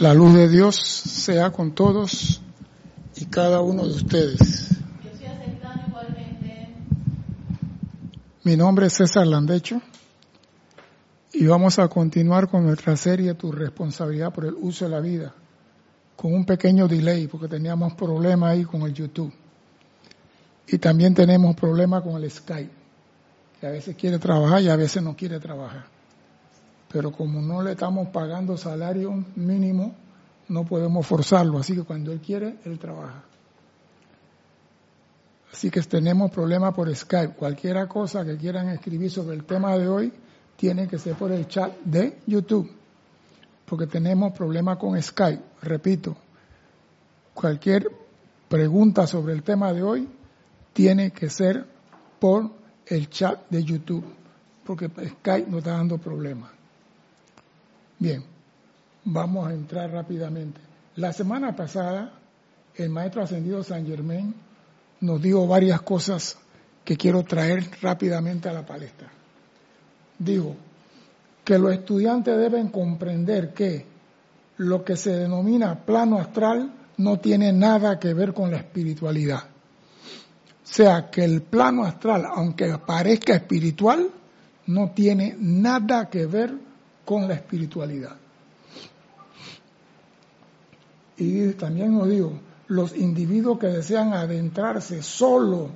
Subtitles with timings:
[0.00, 2.40] La luz de Dios sea con todos
[3.16, 4.78] y cada uno de ustedes.
[8.44, 9.82] Mi nombre es César Landecho
[11.32, 15.34] y vamos a continuar con nuestra serie Tu responsabilidad por el uso de la vida,
[16.14, 19.32] con un pequeño delay porque teníamos problemas ahí con el YouTube.
[20.68, 22.70] Y también tenemos problemas con el Skype,
[23.60, 25.97] que a veces quiere trabajar y a veces no quiere trabajar
[26.90, 29.94] pero como no le estamos pagando salario mínimo,
[30.48, 31.58] no podemos forzarlo.
[31.58, 33.24] Así que cuando él quiere, él trabaja.
[35.52, 37.34] Así que tenemos problemas por Skype.
[37.34, 40.12] Cualquier cosa que quieran escribir sobre el tema de hoy,
[40.56, 42.70] tiene que ser por el chat de YouTube.
[43.64, 45.42] Porque tenemos problemas con Skype.
[45.62, 46.16] Repito,
[47.34, 47.90] cualquier
[48.48, 50.08] pregunta sobre el tema de hoy,
[50.72, 51.66] tiene que ser
[52.18, 52.50] por
[52.86, 54.04] el chat de YouTube.
[54.64, 56.57] Porque Skype nos está dando problemas.
[57.98, 58.22] Bien,
[59.04, 60.60] vamos a entrar rápidamente.
[60.96, 62.12] La semana pasada,
[62.74, 64.34] el maestro ascendido San Germain
[65.00, 66.38] nos dijo varias cosas
[66.84, 69.08] que quiero traer rápidamente a la palestra.
[70.18, 70.54] Digo
[71.44, 73.84] que los estudiantes deben comprender que
[74.58, 79.44] lo que se denomina plano astral no tiene nada que ver con la espiritualidad.
[79.44, 84.10] O sea, que el plano astral, aunque parezca espiritual,
[84.66, 86.67] no tiene nada que ver
[87.08, 88.16] con la espiritualidad.
[91.16, 95.70] Y también nos digo, los individuos que desean adentrarse solo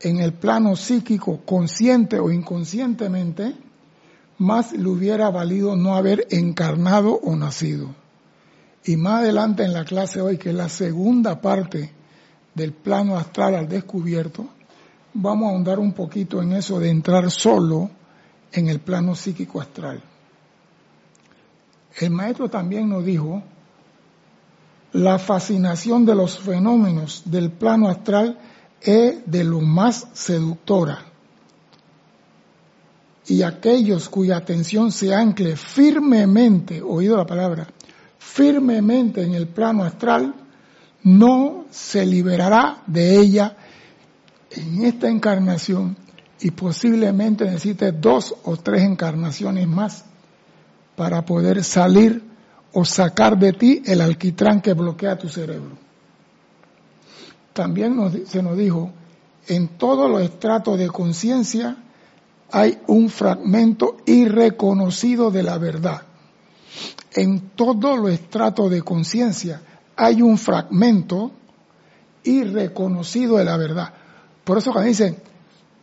[0.00, 3.54] en el plano psíquico, consciente o inconscientemente,
[4.38, 7.94] más le hubiera valido no haber encarnado o nacido.
[8.84, 11.92] Y más adelante en la clase hoy, que es la segunda parte
[12.56, 14.48] del plano astral al descubierto,
[15.14, 17.90] vamos a ahondar un poquito en eso de entrar solo
[18.50, 20.02] en el plano psíquico astral.
[21.98, 23.42] El maestro también nos dijo,
[24.92, 28.38] la fascinación de los fenómenos del plano astral
[28.80, 31.04] es de lo más seductora.
[33.26, 37.66] Y aquellos cuya atención se ancle firmemente, oído la palabra,
[38.18, 40.34] firmemente en el plano astral,
[41.02, 43.56] no se liberará de ella
[44.50, 45.96] en esta encarnación
[46.40, 50.07] y posiblemente necesite dos o tres encarnaciones más
[50.98, 52.20] para poder salir
[52.72, 55.78] o sacar de ti el alquitrán que bloquea tu cerebro.
[57.52, 58.90] También se nos dijo,
[59.46, 61.76] en todos los estratos de conciencia
[62.50, 66.02] hay un fragmento irreconocido de la verdad.
[67.14, 69.62] En todos los estratos de conciencia
[69.94, 71.30] hay un fragmento
[72.24, 73.94] irreconocido de la verdad.
[74.42, 75.16] Por eso cuando dicen,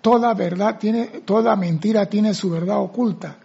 [0.02, 3.38] toda verdad tiene, toda mentira tiene su verdad oculta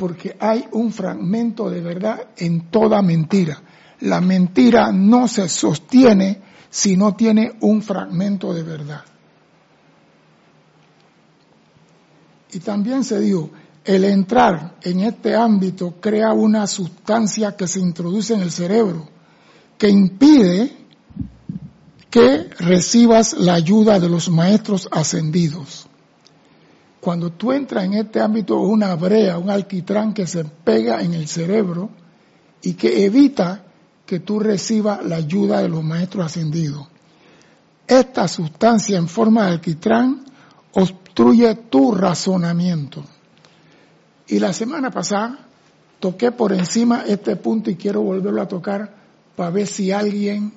[0.00, 3.60] porque hay un fragmento de verdad en toda mentira.
[4.00, 6.40] La mentira no se sostiene
[6.70, 9.04] si no tiene un fragmento de verdad.
[12.50, 13.50] Y también se dijo,
[13.84, 19.06] el entrar en este ámbito crea una sustancia que se introduce en el cerebro
[19.76, 20.78] que impide
[22.08, 25.89] que recibas la ayuda de los maestros ascendidos.
[27.00, 31.26] Cuando tú entras en este ámbito, una brea, un alquitrán que se pega en el
[31.26, 31.90] cerebro
[32.62, 33.64] y que evita
[34.04, 36.88] que tú recibas la ayuda de los maestros ascendidos.
[37.86, 40.24] Esta sustancia en forma de alquitrán
[40.72, 43.02] obstruye tu razonamiento.
[44.28, 45.38] Y la semana pasada
[45.98, 48.94] toqué por encima este punto y quiero volverlo a tocar
[49.34, 50.52] para ver si alguien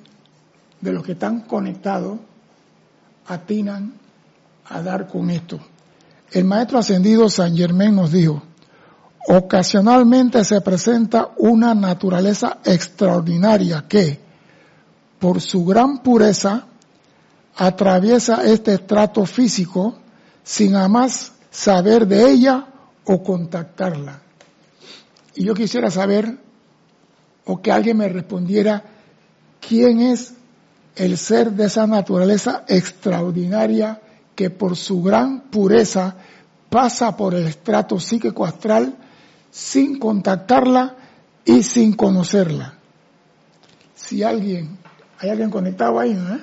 [0.80, 2.18] de los que están conectados
[3.26, 3.94] atinan
[4.66, 5.58] a dar con esto.
[6.32, 8.42] El maestro ascendido San Germán nos dijo,
[9.28, 14.20] ocasionalmente se presenta una naturaleza extraordinaria que,
[15.18, 16.66] por su gran pureza,
[17.56, 19.98] atraviesa este estrato físico
[20.42, 22.66] sin jamás saber de ella
[23.04, 24.20] o contactarla.
[25.34, 26.36] Y yo quisiera saber,
[27.46, 28.84] o que alguien me respondiera,
[29.66, 30.34] quién es
[30.96, 34.00] el ser de esa naturaleza extraordinaria
[34.34, 36.16] que por su gran pureza
[36.70, 38.96] pasa por el estrato psíquico astral
[39.50, 40.96] sin contactarla
[41.44, 42.74] y sin conocerla.
[43.94, 44.78] Si alguien,
[45.18, 46.40] hay alguien conectado ahí, ¿no?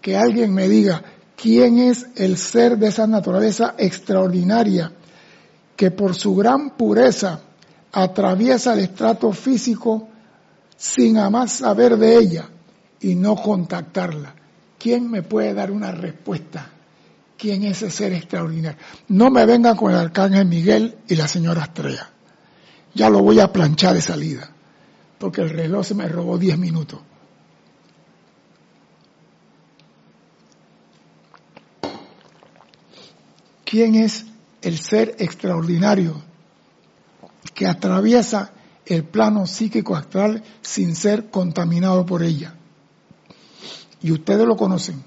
[0.00, 1.02] Que alguien me diga
[1.36, 4.92] quién es el ser de esa naturaleza extraordinaria
[5.76, 7.40] que por su gran pureza
[7.92, 10.08] atraviesa el estrato físico
[10.76, 12.48] sin jamás saber de ella
[13.00, 14.41] y no contactarla.
[14.82, 16.68] ¿Quién me puede dar una respuesta?
[17.38, 18.80] ¿Quién es ese ser extraordinario?
[19.06, 22.10] No me vengan con el arcángel Miguel y la señora Estrella.
[22.92, 24.50] Ya lo voy a planchar de salida.
[25.18, 26.98] porque el reloj se me robó 10 minutos.
[33.64, 34.26] ¿Quién es
[34.62, 36.20] el ser extraordinario
[37.54, 38.50] que atraviesa
[38.84, 42.56] el plano psíquico astral sin ser contaminado por ella?
[44.02, 45.02] Y ustedes lo conocen.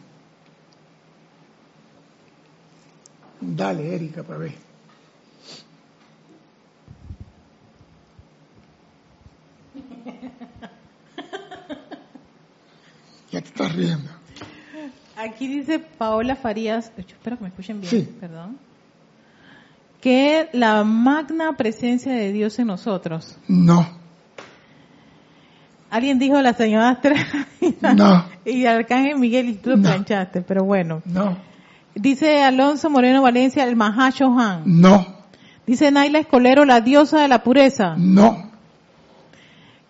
[3.41, 4.55] Dale, Erika, para ver.
[13.31, 14.09] Ya te estás riendo.
[15.17, 18.17] Aquí dice Paola Farías, espero que me escuchen bien, Sí.
[18.19, 18.57] perdón,
[20.01, 23.37] que la magna presencia de Dios en nosotros.
[23.47, 23.87] No,
[25.95, 27.25] Alguien dijo la señora Astral
[27.95, 29.83] no, y Arcángel Miguel y tú lo No.
[29.83, 31.01] planchaste, pero bueno.
[31.05, 31.37] no,
[31.95, 34.63] Dice Alonso Moreno Valencia, el Mahashohan.
[34.65, 35.07] no,
[35.65, 37.95] Dice Naila Escolero, la diosa de la pureza.
[37.97, 38.51] no.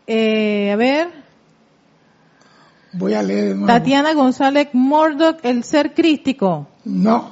[0.07, 1.07] Eh, a ver,
[2.93, 3.65] Voy a leer de nuevo.
[3.67, 6.67] Tatiana González Mordock, el ser crístico.
[6.85, 7.31] No.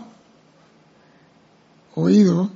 [1.96, 2.50] Oído.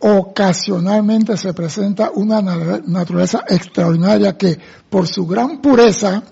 [0.00, 4.58] Ocasionalmente se presenta una na- naturaleza extraordinaria que,
[4.88, 6.22] por su gran pureza,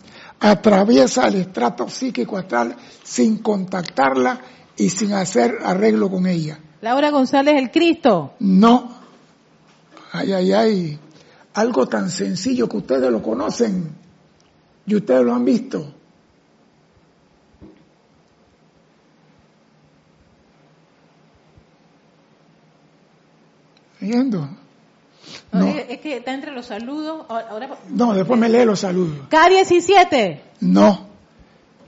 [0.41, 4.41] atraviesa el estrato psíquico astral sin contactarla
[4.77, 6.59] y sin hacer arreglo con ella.
[6.81, 8.35] Laura González, el Cristo.
[8.41, 8.89] No.
[10.13, 10.99] Ay, ay, ay.
[11.55, 13.91] Algo tan sencillo que ustedes lo conocen
[14.87, 15.95] y ustedes lo han visto.
[25.53, 25.67] No.
[25.69, 27.27] Es, que está entre los saludos.
[27.29, 29.29] Ahora, No, después me lee los saludos.
[29.31, 30.41] K17.
[30.61, 31.09] No.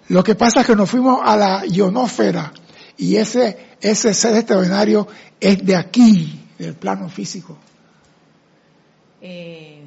[0.09, 2.53] Lo que pasa es que nos fuimos a la ionósfera
[2.97, 5.07] y ese, ese ser extraordinario
[5.39, 7.57] es de aquí, del plano físico.
[9.23, 9.83] Eh,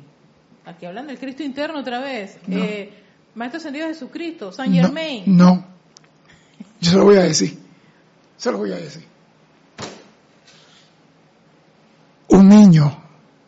[0.66, 2.38] aquí hablan del Cristo interno otra vez.
[2.48, 2.64] No.
[2.64, 2.94] Eh,
[3.36, 5.24] Maestro Ascendido Jesucristo, San No, Germain.
[5.26, 5.66] No.
[6.80, 7.60] Yo se lo voy a decir.
[8.38, 9.04] Se lo voy a decir.
[12.44, 13.02] Un niño,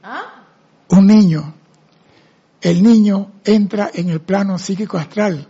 [0.03, 0.45] ¿Ah?
[0.87, 1.53] un niño,
[2.61, 5.49] el niño entra en el plano psíquico astral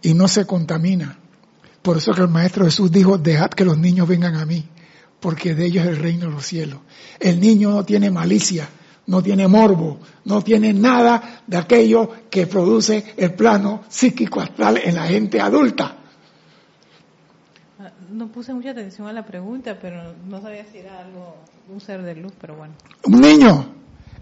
[0.00, 1.18] y no se contamina.
[1.82, 4.64] Por eso que el Maestro Jesús dijo, dejad que los niños vengan a mí,
[5.18, 6.78] porque de ellos es el reino de los cielos.
[7.18, 8.68] El niño no tiene malicia,
[9.06, 14.94] no tiene morbo, no tiene nada de aquello que produce el plano psíquico astral en
[14.94, 15.96] la gente adulta.
[18.10, 21.36] No puse mucha atención a la pregunta, pero no sabía si era algo,
[21.68, 22.74] un ser de luz, pero bueno.
[23.04, 23.66] Un niño,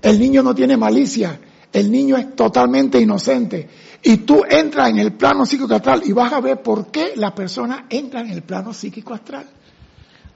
[0.03, 1.39] el niño no tiene malicia,
[1.73, 3.69] el niño es totalmente inocente.
[4.03, 7.35] Y tú entras en el plano psíquico astral y vas a ver por qué la
[7.35, 9.47] persona entra en el plano psíquico astral.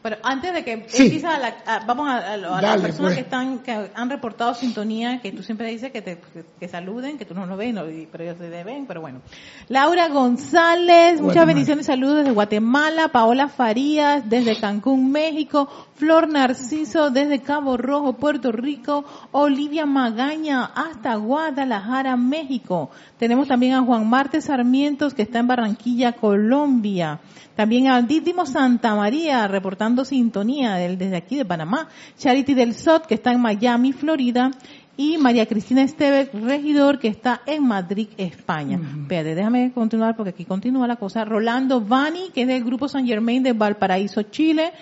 [0.02, 1.04] Pero antes de que Sí.
[1.04, 3.14] empieza a la- a- vamos a, a- a las personas pues.
[3.14, 6.20] que están que han reportado sintonía, que tú siempre dices que te
[6.58, 9.20] que saluden, que tú no lo ves, no, pero ellos se deben, pero bueno.
[9.68, 17.10] Laura González, muchas bendiciones y saludos desde Guatemala, Paola Farías desde Cancún, México, Flor Narciso
[17.10, 22.90] desde Cabo Rojo, Puerto Rico, Olivia Magaña hasta Guadalajara, México.
[23.18, 27.20] Tenemos también a Juan Marte Sarmientos que está en Barranquilla, Colombia.
[27.54, 31.88] También a Dídimo Santa María reportando sintonía del- desde aquí de Panamá.
[32.18, 34.50] Charity del Sot que está en Miami, Florida.
[34.94, 38.78] Y María Cristina Esteves, regidor, que está en Madrid, España.
[39.00, 41.24] Espérate, déjame continuar porque aquí continúa la cosa.
[41.24, 44.72] Rolando Vani, que es del Grupo San Germain de Valparaíso, Chile.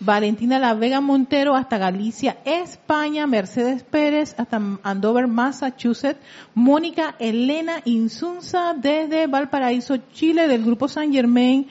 [0.00, 3.28] Valentina La Vega Montero hasta Galicia, España.
[3.28, 6.18] Mercedes Pérez hasta Andover, Massachusetts.
[6.54, 11.68] Mónica Elena Insunza desde Valparaíso, Chile, del Grupo San Germain.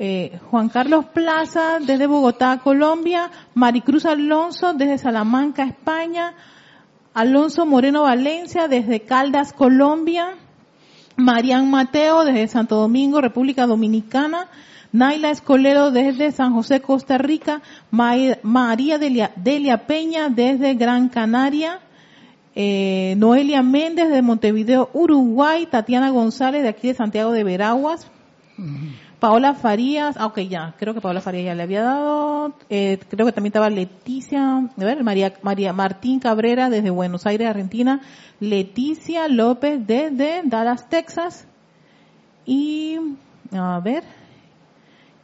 [0.00, 6.34] Eh, Juan Carlos Plaza desde Bogotá, Colombia, Maricruz Alonso desde Salamanca, España,
[7.14, 10.34] Alonso Moreno Valencia desde Caldas, Colombia,
[11.16, 14.46] Marian Mateo desde Santo Domingo, República Dominicana,
[14.92, 21.80] Naila Escolero desde San José, Costa Rica, Ma- María Delia, Delia Peña desde Gran Canaria,
[22.54, 28.08] eh, Noelia Méndez de Montevideo, Uruguay, Tatiana González de aquí de Santiago de Veraguas,
[29.20, 33.26] Paola Farías, ah, ok, ya, creo que Paola Farías ya le había dado, eh, creo
[33.26, 38.00] que también estaba Leticia, a ver, María, María Martín Cabrera desde Buenos Aires, Argentina,
[38.38, 41.46] Leticia López desde Dallas, Texas,
[42.46, 42.96] y,
[43.52, 44.04] a ver,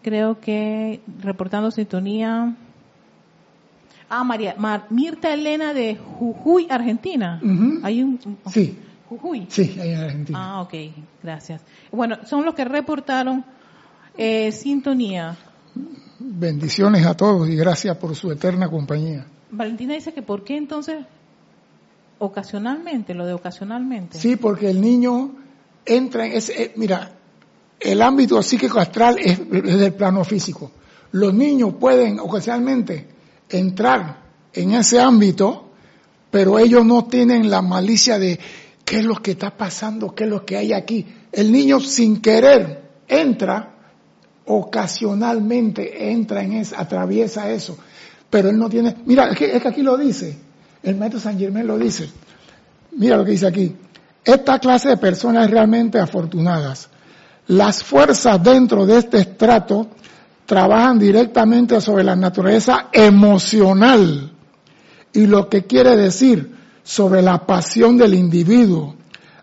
[0.02, 2.52] creo que reportando sintonía,
[4.08, 7.78] ah, María, Mar- Mirta Elena de Jujuy, Argentina, Ujú.
[7.84, 8.18] hay un,
[8.50, 8.76] Sí,
[9.08, 9.46] Jujuy.
[9.50, 10.38] sí, ahí en Argentina.
[10.56, 10.74] Ah, ok,
[11.22, 11.62] gracias.
[11.92, 13.44] Bueno, son los que reportaron
[14.16, 15.36] eh, sintonía.
[16.18, 19.26] Bendiciones a todos y gracias por su eterna compañía.
[19.50, 21.04] Valentina dice que ¿por qué entonces?
[22.18, 24.18] ocasionalmente, lo de ocasionalmente.
[24.18, 25.34] Sí, porque el niño
[25.84, 27.12] entra en ese, eh, mira,
[27.80, 30.70] el ámbito psíquico astral es, es del plano físico.
[31.12, 33.06] Los niños pueden ocasionalmente
[33.48, 35.70] entrar en ese ámbito,
[36.30, 38.38] pero ellos no tienen la malicia de
[38.84, 41.06] qué es lo que está pasando, qué es lo que hay aquí.
[41.30, 43.73] El niño sin querer entra,
[44.46, 47.78] ocasionalmente entra en eso, atraviesa eso,
[48.28, 50.36] pero él no tiene, mira, es que, es que aquí lo dice,
[50.82, 52.08] el maestro San Germán lo dice,
[52.92, 53.74] mira lo que dice aquí,
[54.24, 56.88] esta clase de personas realmente afortunadas.
[57.46, 59.88] Las fuerzas dentro de este estrato
[60.46, 64.32] trabajan directamente sobre la naturaleza emocional
[65.12, 68.94] y lo que quiere decir sobre la pasión del individuo,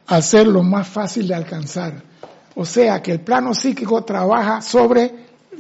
[0.08, 2.11] hacerlo más fácil de alcanzar.
[2.56, 5.14] O sea que el plano psíquico trabaja sobre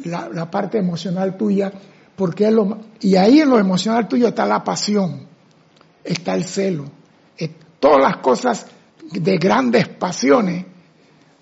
[0.04, 1.72] la, parte emocional tuya,
[2.16, 5.28] porque es lo, y ahí en lo emocional tuyo está la pasión,
[6.04, 6.86] está el celo,
[7.80, 8.68] todas las cosas
[9.12, 10.66] de grandes pasiones.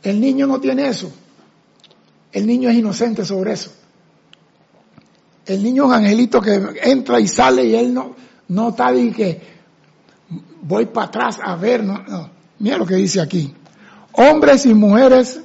[0.01, 1.11] El niño no tiene eso.
[2.31, 3.71] El niño es inocente sobre eso.
[5.45, 8.15] El niño es un angelito que entra y sale y él no,
[8.47, 9.41] no está de que
[10.61, 12.29] voy para atrás a ver, no, no.
[12.59, 13.53] Mira lo que dice aquí.
[14.13, 15.41] Hombres y mujeres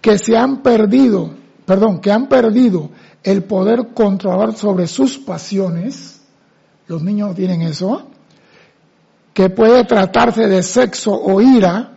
[0.00, 1.30] que se han perdido,
[1.64, 2.90] perdón, que han perdido
[3.22, 6.20] el poder controlar sobre sus pasiones,
[6.86, 8.06] los niños tienen eso,
[9.34, 11.96] que puede tratarse de sexo o ira,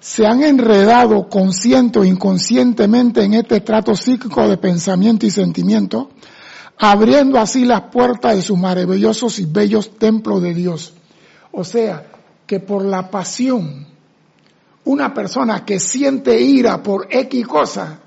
[0.00, 6.10] se han enredado consciente o inconscientemente en este trato psíquico de pensamiento y sentimiento,
[6.78, 10.94] abriendo así las puertas de sus maravillosos y bellos templos de Dios.
[11.52, 12.06] O sea,
[12.46, 13.86] que por la pasión,
[14.84, 18.00] una persona que siente ira por X cosa,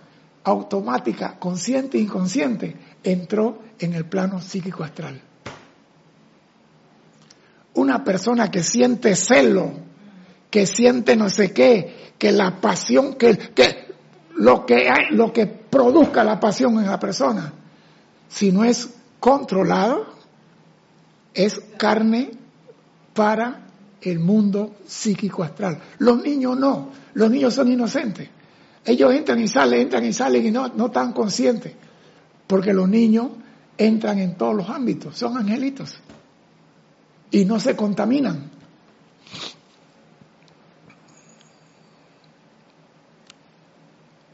[0.44, 5.22] automática, consciente e inconsciente, entró en el plano psíquico astral.
[7.76, 9.72] Una persona que siente celo,
[10.50, 13.94] que siente no sé qué, que la pasión, que, que
[14.36, 17.54] lo que hay, lo que produzca la pasión en la persona,
[18.30, 18.90] si no es
[19.20, 20.06] controlado,
[21.34, 22.32] es carne
[23.14, 23.65] para
[24.02, 25.80] el mundo psíquico astral.
[26.00, 28.30] Los niños no, los niños son inocentes.
[28.86, 31.74] Ellos entran y salen, entran y salen y no, no están conscientes,
[32.46, 33.30] porque los niños
[33.78, 35.96] entran en todos los ámbitos, son angelitos
[37.32, 38.52] y no se contaminan.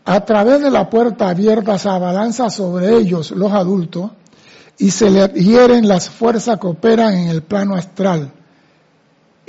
[0.04, 4.12] A través de la puerta abierta se abalanza sobre ellos los adultos
[4.78, 8.34] y se le adhieren las fuerzas que operan en el plano astral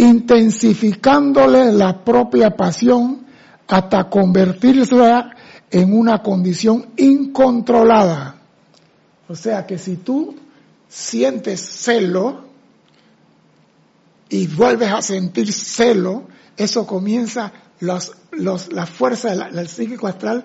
[0.02, 3.24] intensificándole la propia pasión
[3.68, 4.96] hasta convertirse
[5.70, 8.36] en una condición incontrolada.
[9.28, 10.34] O sea que si tú
[10.88, 12.44] sientes celo
[14.28, 16.24] y vuelves a sentir celo,
[16.56, 20.44] eso comienza, los, las fuerzas del psíquico astral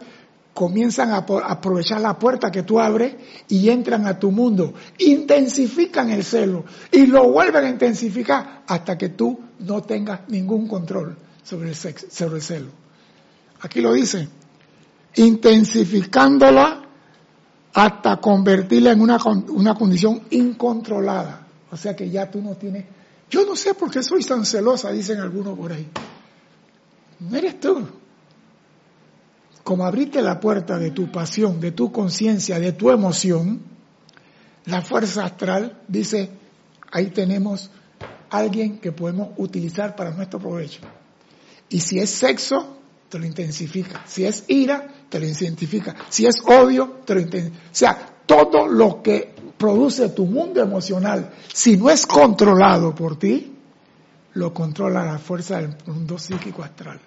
[0.58, 3.14] comienzan a, aprovechar la puerta que tú abres
[3.48, 9.10] y entran a tu mundo, intensifican el celo y lo vuelven a intensificar hasta que
[9.10, 12.70] tú no tengas ningún control sobre el, sobre el celo.
[13.62, 14.28] Aquí lo dice,
[15.18, 16.82] intensificándola
[17.76, 21.46] hasta convertirla en una, una condición incontrolada.
[21.70, 22.84] O sea que ya tú no tienes,
[23.30, 25.88] yo no sé por qué soy tan celosa, dicen algunos por ahí.
[27.20, 27.88] No eres tú
[29.68, 33.60] como abriste la puerta de tu pasión, de tu conciencia, de tu emoción,
[34.64, 36.30] la fuerza astral dice,
[36.90, 37.70] ahí tenemos
[38.30, 40.80] alguien que podemos utilizar para nuestro provecho.
[41.68, 42.78] Y si es sexo,
[43.10, 44.02] te lo intensifica.
[44.08, 45.98] Si es ira, te lo intensifica.
[46.08, 47.62] Si es odio, te lo intensifica.
[47.66, 53.54] O sea, todo lo que produce tu mundo emocional, si no es controlado por ti,
[54.36, 57.02] lo controla la fuerza del mundo psíquico astral.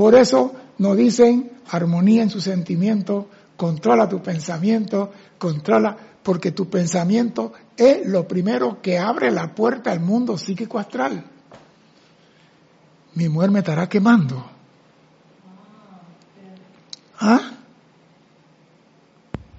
[0.00, 7.52] Por eso nos dicen armonía en su sentimiento, controla tu pensamiento, controla, porque tu pensamiento
[7.76, 11.22] es lo primero que abre la puerta al mundo psíquico astral.
[13.12, 14.42] Mi mujer me estará quemando.
[17.18, 17.50] ¿Ah?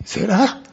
[0.03, 0.63] ¿Será?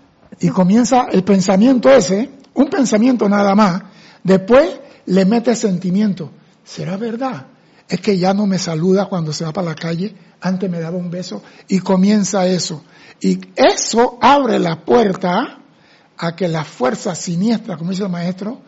[0.41, 3.83] Y comienza el pensamiento ese, un pensamiento nada más,
[4.25, 6.31] después le mete sentimiento.
[6.65, 7.49] ¿Será verdad?
[7.89, 10.97] Es que ya no me saluda cuando se va para la calle, antes me daba
[10.97, 12.85] un beso y comienza eso.
[13.21, 15.59] Y eso abre la puerta
[16.17, 18.61] a que las fuerzas siniestras, como dice el maestro,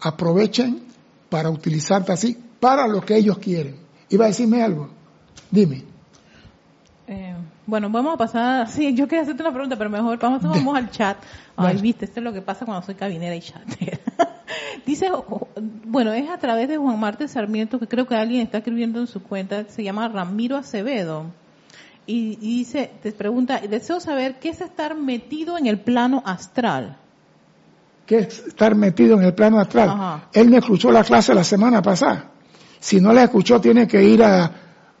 [0.00, 0.82] aprovechen
[1.28, 3.76] para utilizarte así para lo que ellos quieren.
[4.08, 4.90] Iba a decirme algo.
[5.50, 5.93] Dime.
[7.66, 10.90] Bueno, vamos a pasar, sí, yo quería hacerte una pregunta, pero mejor vamos, vamos al
[10.90, 11.16] chat.
[11.56, 13.62] Ay, viste, esto es lo que pasa cuando soy cabinera y chat.
[14.86, 15.10] Dice,
[15.84, 19.06] bueno, es a través de Juan Marte Sarmiento, que creo que alguien está escribiendo en
[19.06, 21.26] su cuenta, se llama Ramiro Acevedo.
[22.06, 26.98] Y, y dice, te pregunta, deseo saber qué es estar metido en el plano astral.
[28.04, 29.88] que es estar metido en el plano astral.
[29.88, 30.28] Ajá.
[30.34, 32.32] Él me escuchó la clase la semana pasada.
[32.78, 34.50] Si no la escuchó, tiene que ir a,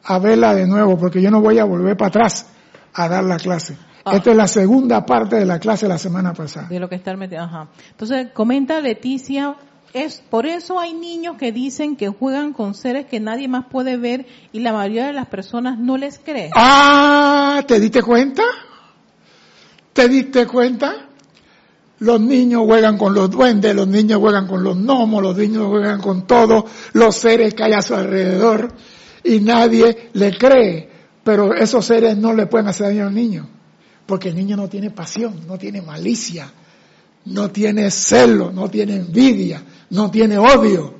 [0.04, 2.46] a verla de nuevo, porque yo no voy a volver para atrás
[2.92, 3.76] a dar la clase.
[4.04, 4.16] Ah.
[4.16, 6.68] Esta es la segunda parte de la clase la semana pasada.
[6.68, 7.68] De lo que estar metido, ajá.
[7.90, 9.56] Entonces, comenta Leticia,
[9.94, 13.96] es por eso hay niños que dicen que juegan con seres que nadie más puede
[13.96, 16.50] ver y la mayoría de las personas no les cree.
[16.54, 18.42] Ah, ¿te diste cuenta?
[19.92, 21.08] ¿Te diste cuenta?
[22.00, 26.00] Los niños juegan con los duendes, los niños juegan con los gnomos, los niños juegan
[26.00, 28.74] con todos los seres que hay a su alrededor
[29.24, 30.90] y nadie le cree.
[31.24, 33.48] Pero esos seres no le pueden hacer daño al niño,
[34.06, 36.52] porque el niño no tiene pasión, no tiene malicia,
[37.24, 40.94] no tiene celo, no tiene envidia, no tiene odio,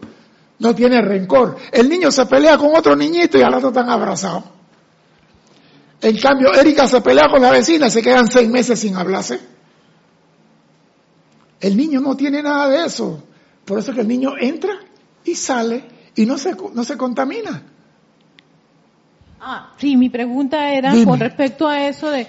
[0.59, 1.57] no tiene rencor.
[1.71, 4.45] El niño se pelea con otro niñito y al otro están abrazados.
[6.01, 9.41] En cambio, Erika se pelea con la vecina y se quedan seis meses sin hablarse.
[11.61, 13.23] El niño no tiene nada de eso.
[13.65, 14.75] Por eso que el niño entra
[15.25, 17.74] y sale y no se, no se contamina.
[19.47, 21.05] Ah, sí, mi pregunta era Dime.
[21.05, 22.27] con respecto a eso de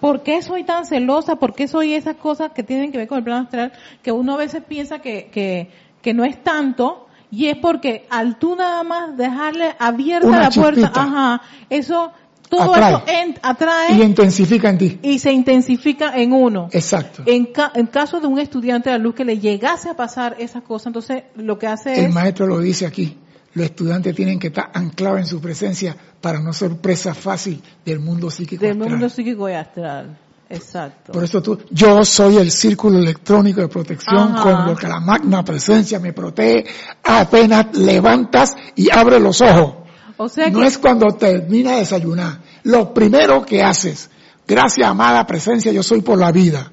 [0.00, 1.36] ¿por qué soy tan celosa?
[1.36, 3.72] ¿Por qué soy esas cosas que tienen que ver con el plano astral?
[4.02, 8.36] Que uno a veces piensa que, que, que no es tanto y es porque al
[8.38, 11.02] tú nada más dejarle abierta Una la puerta, chispita.
[11.02, 12.12] ajá, eso,
[12.48, 12.90] todo Atrae.
[12.92, 14.98] eso en- atrae Y intensifica en ti.
[15.02, 16.68] y se intensifica en uno.
[16.72, 17.22] Exacto.
[17.24, 20.36] En, ca- en caso de un estudiante de la luz que le llegase a pasar
[20.38, 22.14] esas cosas, entonces lo que hace El es...
[22.14, 23.16] maestro lo dice aquí.
[23.54, 28.00] Los estudiantes tienen que estar anclados en su presencia para no ser presa fácil del
[28.00, 28.62] mundo psíquico.
[28.62, 28.90] Del astral.
[28.90, 30.18] mundo psíquico y astral.
[30.48, 31.12] Exacto.
[31.12, 34.42] Por eso tú, yo soy el círculo electrónico de protección Ajá.
[34.42, 36.66] con lo que la magna presencia me protege
[37.02, 39.76] apenas levantas y abres los ojos.
[40.18, 42.40] O sea no que es cuando termina de desayunar.
[42.64, 44.10] Lo primero que haces,
[44.46, 46.70] gracias amada presencia, yo soy por la vida.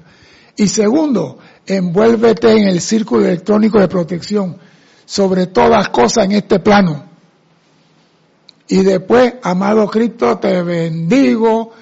[0.56, 4.58] Y segundo, envuélvete en el círculo electrónico de protección
[5.10, 7.02] sobre todas cosas en este plano.
[8.68, 11.72] Y después, amado Cristo, te bendigo,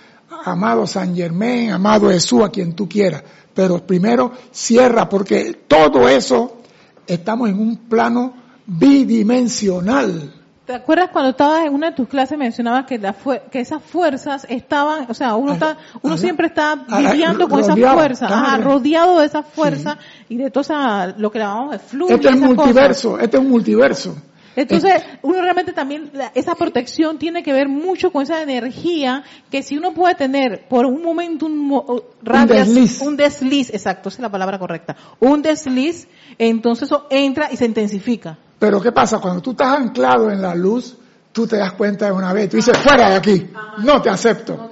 [0.46, 3.22] amado San Germán, amado Jesús, a quien tú quieras.
[3.52, 6.62] Pero primero cierra, porque todo eso
[7.06, 8.32] estamos en un plano
[8.64, 10.37] bidimensional.
[10.68, 13.14] ¿Te acuerdas cuando estabas en una de tus clases mencionabas que, la
[13.50, 16.20] que esas fuerzas estaban, o sea, uno está, uno ajá.
[16.20, 19.96] siempre está Ajá, viviendo con esas fuerzas, ajá, rodeado de esas fuerzas
[20.28, 22.12] y de todo esa, lo que llamamos de flujo.
[22.12, 24.14] Este es multiverso, este es un multiverso.
[24.56, 29.62] Entonces, uno realmente también, la- esa protección tiene que ver mucho con esa energía que
[29.62, 33.00] si uno puede tener por un momento un, mo- radias- desliz.
[33.00, 37.64] un desliz, exacto, esa es la palabra correcta, un desliz, entonces eso entra y se
[37.64, 38.36] intensifica.
[38.58, 39.18] Pero ¿qué pasa?
[39.20, 40.96] Cuando tú estás anclado en la luz,
[41.32, 43.50] tú te das cuenta de una vez, tú dices, fuera de aquí,
[43.84, 44.68] no te acepto,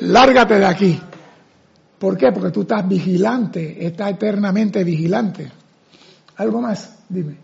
[0.00, 1.00] lárgate de aquí.
[1.98, 2.30] ¿Por qué?
[2.32, 5.50] Porque tú estás vigilante, estás eternamente vigilante.
[6.36, 6.98] ¿Algo más?
[7.08, 7.38] Dime.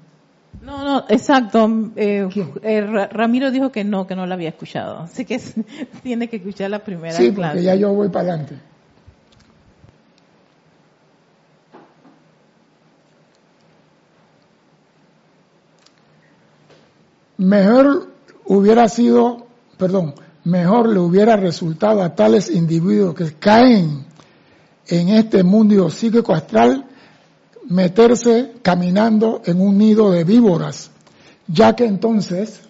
[0.62, 1.68] No, no, exacto.
[1.96, 2.28] Eh,
[2.62, 4.98] eh, Ra- Ramiro dijo que no, que no la había escuchado.
[4.98, 5.40] Así que
[6.02, 7.52] tiene que escuchar la primera Sí, clase.
[7.54, 8.56] porque ya yo voy para adelante.
[17.40, 18.12] Mejor
[18.44, 19.46] hubiera sido,
[19.78, 24.04] perdón, mejor le hubiera resultado a tales individuos que caen
[24.86, 26.84] en este mundo psíquico astral
[27.66, 30.90] meterse caminando en un nido de víboras,
[31.46, 32.60] ya que entonces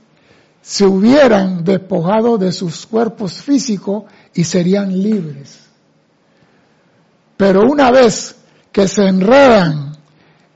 [0.62, 4.04] se hubieran despojado de sus cuerpos físicos
[4.34, 5.58] y serían libres.
[7.36, 8.36] Pero una vez
[8.70, 9.96] que se enredan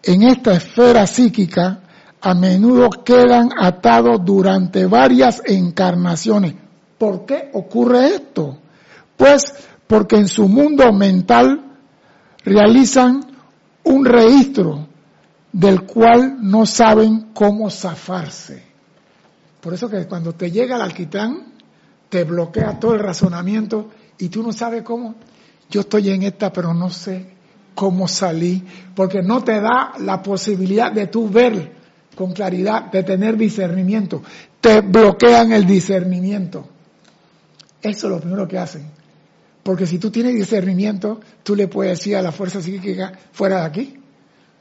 [0.04, 1.80] en esta esfera psíquica,
[2.24, 6.54] a menudo quedan atados durante varias encarnaciones.
[6.96, 8.56] ¿Por qué ocurre esto?
[9.14, 9.54] Pues
[9.86, 11.76] porque en su mundo mental
[12.42, 13.26] realizan
[13.82, 14.88] un registro
[15.52, 18.64] del cual no saben cómo zafarse.
[19.60, 21.52] Por eso que cuando te llega el alquitrán,
[22.08, 25.14] te bloquea todo el razonamiento y tú no sabes cómo.
[25.68, 27.34] Yo estoy en esta, pero no sé
[27.74, 31.83] cómo salí, porque no te da la posibilidad de tú ver
[32.14, 34.22] con claridad, de tener discernimiento.
[34.60, 36.68] Te bloquean el discernimiento.
[37.82, 38.90] Eso es lo primero que hacen.
[39.62, 43.66] Porque si tú tienes discernimiento, tú le puedes decir a la fuerza psíquica, fuera de
[43.66, 44.00] aquí,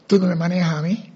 [0.08, 1.12] tú no me manejas a mí.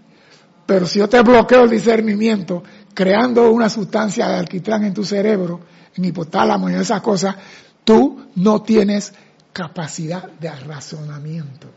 [0.66, 5.62] Pero si yo te bloqueo el discernimiento, creando una sustancia de alquitrán en tu cerebro,
[5.96, 7.36] en hipotálamo y esas cosas,
[7.84, 9.14] tú no tienes
[9.54, 11.68] capacidad de razonamiento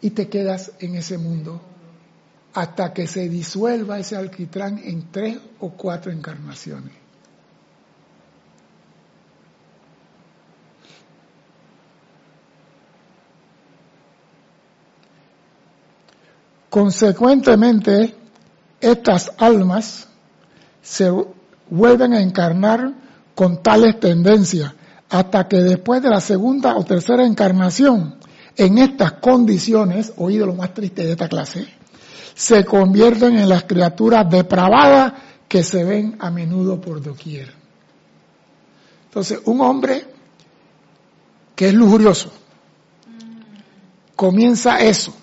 [0.00, 1.60] y te quedas en ese mundo
[2.56, 6.94] hasta que se disuelva ese alquitrán en tres o cuatro encarnaciones.
[16.70, 18.16] Consecuentemente,
[18.80, 20.08] estas almas
[20.80, 21.12] se
[21.68, 22.94] vuelven a encarnar
[23.34, 24.72] con tales tendencias
[25.10, 28.16] hasta que después de la segunda o tercera encarnación,
[28.56, 31.75] en estas condiciones, oído lo más triste de esta clase,
[32.36, 35.14] se convierten en las criaturas depravadas
[35.48, 37.50] que se ven a menudo por doquier.
[39.06, 40.06] Entonces, un hombre
[41.54, 42.30] que es lujurioso,
[44.14, 45.14] comienza eso,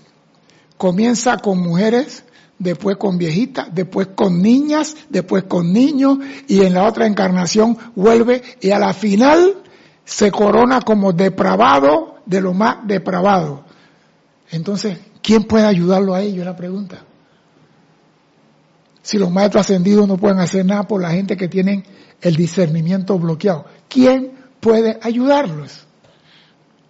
[0.75, 2.23] comienza con mujeres,
[2.57, 8.41] después con viejitas, después con niñas, después con niños y en la otra encarnación vuelve
[8.59, 9.61] y a la final
[10.03, 13.65] se corona como depravado de lo más depravado.
[14.49, 16.45] Entonces, ¿quién puede ayudarlo a ello?
[16.45, 17.03] la pregunta.
[19.01, 21.83] Si los maestros ascendidos no pueden hacer nada por la gente que tienen
[22.21, 25.85] el discernimiento bloqueado, ¿quién puede ayudarlos?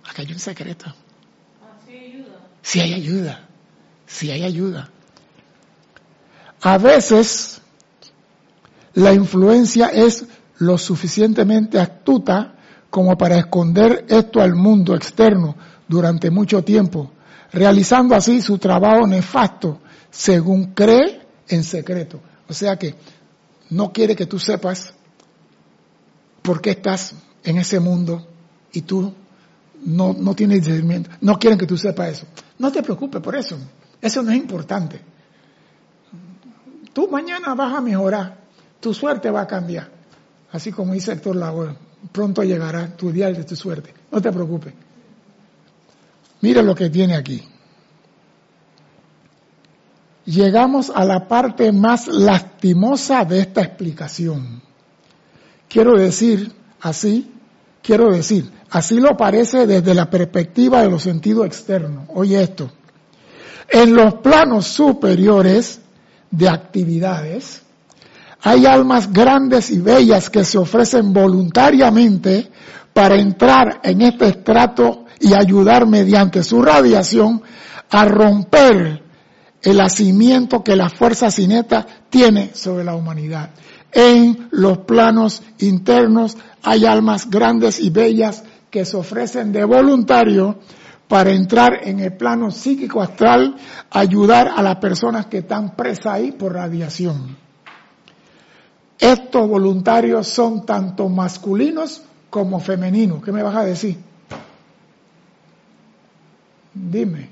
[0.04, 0.94] Acá hay un secreto.
[2.62, 3.48] Si hay ayuda
[4.14, 4.90] si hay ayuda.
[6.62, 7.62] A veces
[8.94, 10.26] la influencia es
[10.60, 12.54] lo suficientemente astuta
[12.90, 15.56] como para esconder esto al mundo externo
[15.88, 17.12] durante mucho tiempo,
[17.54, 22.20] realizando así su trabajo nefasto según cree en secreto.
[22.48, 22.96] O sea que
[23.70, 24.94] no quiere que tú sepas
[26.42, 28.28] por qué estás en ese mundo
[28.72, 29.14] y tú
[29.86, 31.12] no, no tienes discernimiento.
[31.22, 32.28] No quieren que tú sepas eso.
[32.60, 33.58] No te preocupes por eso.
[34.02, 35.00] Eso no es importante.
[36.92, 38.38] Tú mañana vas a mejorar,
[38.80, 39.90] tu suerte va a cambiar.
[40.52, 41.76] Así como dice Héctor Lagos,
[42.12, 43.94] pronto llegará tu día de tu suerte.
[44.12, 44.74] No te preocupes.
[46.44, 47.42] Mira lo que tiene aquí.
[50.26, 54.62] Llegamos a la parte más lastimosa de esta explicación.
[55.70, 56.52] Quiero decir
[56.82, 57.32] así,
[57.82, 62.10] quiero decir, así lo parece desde la perspectiva de los sentidos externos.
[62.14, 62.70] Oye esto.
[63.70, 65.80] En los planos superiores
[66.30, 67.62] de actividades,
[68.42, 72.52] hay almas grandes y bellas que se ofrecen voluntariamente
[72.92, 77.42] para entrar en este estrato y ayudar mediante su radiación
[77.90, 79.02] a romper
[79.62, 83.52] el hacimiento que la fuerza cineta tiene sobre la humanidad.
[83.94, 90.60] En los planos internos hay almas grandes y bellas que se ofrecen de voluntario
[91.08, 93.56] para entrar en el plano psíquico astral,
[93.92, 97.38] ayudar a las personas que están presas ahí por radiación.
[99.00, 103.24] Estos voluntarios son tanto masculinos como femeninos.
[103.24, 104.13] ¿Qué me vas a decir?
[106.74, 107.30] Dime.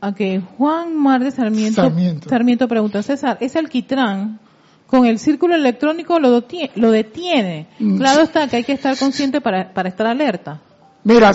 [0.00, 0.20] Ok,
[0.58, 2.28] Juan Mar de Sarmiento, Sarmiento.
[2.28, 4.38] Sarmiento pregunta, César, ¿es alquitrán
[4.86, 6.72] con el círculo electrónico lo, detiene.
[6.76, 7.68] Lo detiene.
[7.78, 7.96] Mm.
[7.96, 10.60] Claro está que hay que estar consciente para, para estar alerta.
[11.04, 11.32] Mira,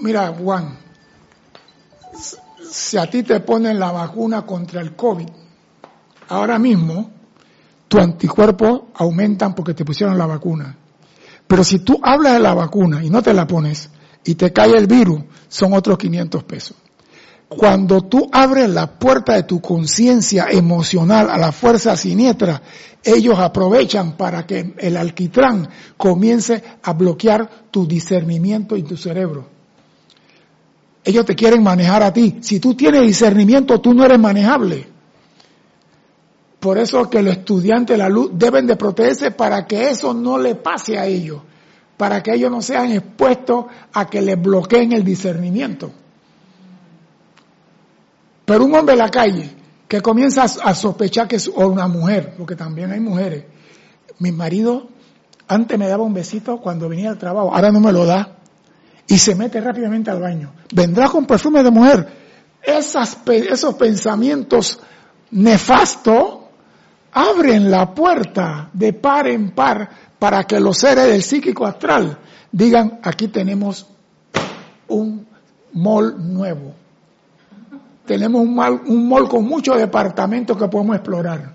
[0.00, 0.76] mira, Juan,
[2.70, 5.28] si a ti te ponen la vacuna contra el COVID,
[6.28, 7.10] ahora mismo
[7.90, 10.76] tu anticuerpos aumentan porque te pusieron la vacuna.
[11.48, 13.90] Pero si tú hablas de la vacuna y no te la pones
[14.24, 16.76] y te cae el virus, son otros 500 pesos.
[17.48, 22.62] Cuando tú abres la puerta de tu conciencia emocional a la fuerza siniestra,
[23.02, 29.48] ellos aprovechan para que el alquitrán comience a bloquear tu discernimiento y tu cerebro.
[31.02, 32.36] Ellos te quieren manejar a ti.
[32.40, 34.99] Si tú tienes discernimiento, tú no eres manejable.
[36.60, 40.36] Por eso que los estudiantes de la luz deben de protegerse para que eso no
[40.36, 41.40] le pase a ellos,
[41.96, 45.90] para que ellos no sean expuestos a que les bloqueen el discernimiento.
[48.44, 49.50] Pero un hombre en la calle
[49.88, 53.44] que comienza a sospechar que es una mujer, porque también hay mujeres.
[54.18, 54.88] Mi marido
[55.48, 58.36] antes me daba un besito cuando venía al trabajo, ahora no me lo da.
[59.08, 60.52] Y se mete rápidamente al baño.
[60.72, 62.06] Vendrá con perfume de mujer.
[62.62, 64.78] Esas, esos pensamientos
[65.32, 66.39] nefastos
[67.12, 72.18] abren la puerta de par en par para que los seres del psíquico astral
[72.52, 73.86] digan, aquí tenemos
[74.88, 75.26] un
[75.72, 76.74] mol nuevo
[78.10, 81.52] tenemos un, mal, un mall con muchos departamentos que podemos explorar.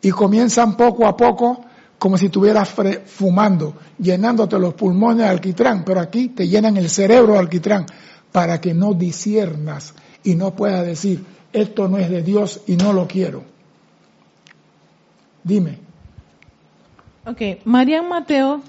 [0.00, 1.62] Y comienzan poco a poco
[1.98, 7.34] como si estuvieras fumando, llenándote los pulmones de alquitrán, pero aquí te llenan el cerebro
[7.34, 7.84] de alquitrán
[8.32, 9.92] para que no disiernas
[10.22, 13.42] y no puedas decir, esto no es de Dios y no lo quiero.
[15.44, 15.78] Dime.
[17.26, 18.62] Ok, Marian Mateo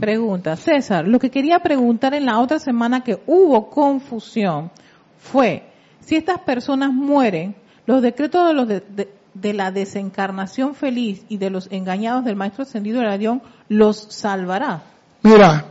[0.00, 4.70] pregunta, César, lo que quería preguntar en la otra semana que hubo confusión
[5.18, 5.68] fue,
[6.00, 11.68] si estas personas mueren, los decretos de, los de, la desencarnación feliz y de los
[11.70, 13.38] engañados del Maestro Ascendido de Dios
[13.68, 14.82] los salvará.
[15.22, 15.66] Mira,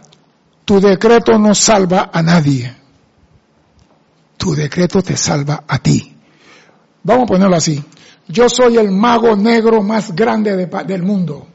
[0.65, 2.76] tu decreto no salva a nadie.
[4.38, 6.15] Tu decreto te salva a ti.
[7.04, 7.82] Vamos a ponerlo así.
[8.28, 10.56] Yo soy el mago negro más grande
[10.88, 11.48] del mundo.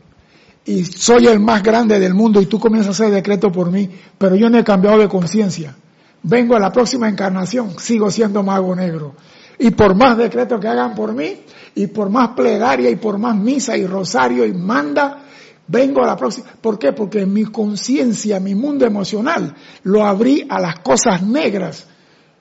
[0.65, 3.91] Y soy el más grande del mundo y tú comienzas a hacer decreto por mí,
[4.19, 5.75] pero yo no he cambiado de conciencia.
[6.23, 9.15] Vengo a la próxima encarnación, sigo siendo mago negro.
[9.59, 11.41] Y por más decretos que hagan por mí,
[11.75, 15.23] y por más plegaria, y por más misa y rosario y manda,
[15.67, 16.49] vengo a la próxima.
[16.61, 16.93] ¿Por qué?
[16.93, 19.55] Porque mi conciencia, mi mundo emocional,
[19.85, 21.87] lo abrí a las cosas negras.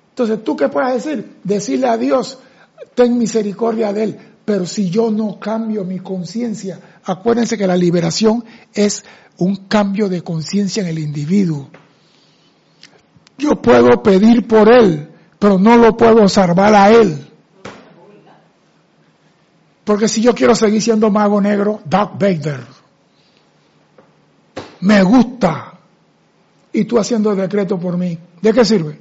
[0.09, 1.37] Entonces, ¿tú qué puedes decir?
[1.43, 2.39] Decirle a Dios,
[2.95, 4.19] ten misericordia de él.
[4.45, 9.03] Pero si yo no cambio mi conciencia, acuérdense que la liberación es
[9.37, 11.69] un cambio de conciencia en el individuo.
[13.37, 17.27] Yo puedo pedir por él, pero no lo puedo salvar a él.
[19.83, 22.59] Porque si yo quiero seguir siendo mago negro, Dark Vader,
[24.81, 25.79] me gusta,
[26.73, 28.99] y tú haciendo decreto por mí, ¿de qué sirve?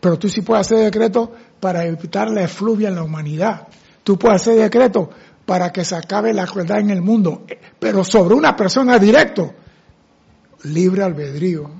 [0.00, 3.68] Pero tú sí puedes hacer decreto para evitar la efluvia en la humanidad.
[4.02, 5.10] Tú puedes hacer decreto
[5.44, 7.44] para que se acabe la crueldad en el mundo,
[7.78, 9.52] pero sobre una persona directo,
[10.64, 11.70] libre albedrío,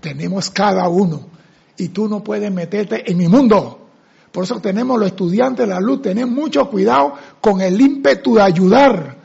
[0.00, 1.28] tenemos cada uno,
[1.76, 3.88] y tú no puedes meterte en mi mundo.
[4.32, 8.42] Por eso tenemos los estudiantes de la luz, tenemos mucho cuidado con el ímpetu de
[8.42, 9.16] ayudar,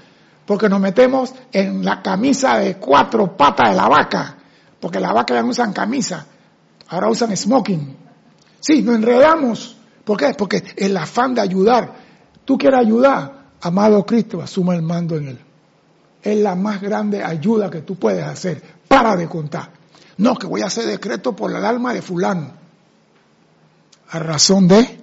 [0.46, 4.38] porque nos metemos en la camisa de cuatro patas de la vaca,
[4.80, 6.26] porque la vaca ya no usan camisa,
[6.90, 7.96] ahora usan smoking.
[8.60, 9.75] Sí, nos enredamos.
[10.06, 10.34] ¿Por qué?
[10.38, 11.94] Porque el afán de ayudar.
[12.46, 15.40] Tú quieres ayudar, amado Cristo, asuma el mando en él.
[16.22, 18.62] Es la más grande ayuda que tú puedes hacer.
[18.88, 19.72] Para de contar.
[20.18, 22.52] No, que voy a hacer decreto por el alma de fulano.
[24.10, 25.02] A razón de.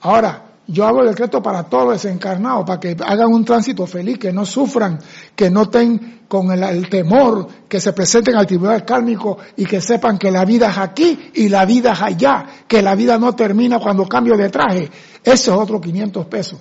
[0.00, 4.32] Ahora, yo hago decreto para todos los desencarnados, para que hagan un tránsito feliz, que
[4.32, 4.98] no sufran,
[5.36, 10.18] que no estén con el, temor, que se presenten al tribunal kármico y que sepan
[10.18, 13.78] que la vida es aquí y la vida es allá, que la vida no termina
[13.78, 14.90] cuando cambio de traje.
[15.22, 16.58] Eso es otro 500 pesos.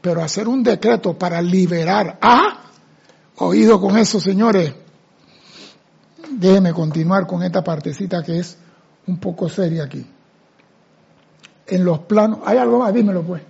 [0.00, 2.70] Pero hacer un decreto para liberar a,
[3.36, 4.72] oído con eso, señores,
[6.30, 8.56] déjenme continuar con esta partecita que es
[9.06, 10.06] un poco seria aquí
[11.66, 12.40] en los planos.
[12.44, 12.92] ¿Hay algo más?
[12.92, 13.42] Dímelo pues.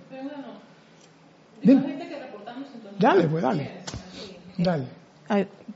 [2.99, 3.71] Dale, pues, dale.
[4.57, 4.85] Dale.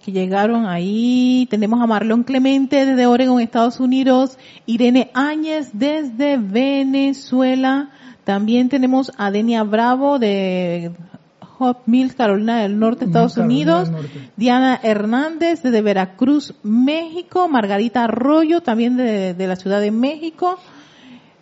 [0.03, 7.89] Que llegaron ahí, tenemos a Marlon Clemente desde Oregon, Estados Unidos, Irene Áñez desde Venezuela,
[8.27, 10.91] también tenemos a Denia Bravo de
[11.39, 13.89] Hot Mills, Carolina del Norte, Estados Unidos.
[14.35, 17.47] Diana Hernández desde Veracruz, México.
[17.47, 20.59] Margarita Arroyo también de, de la Ciudad de México.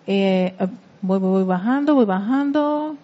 [0.06, 0.54] Eh,
[1.06, 2.98] Voy, voy bajando, voy bajando.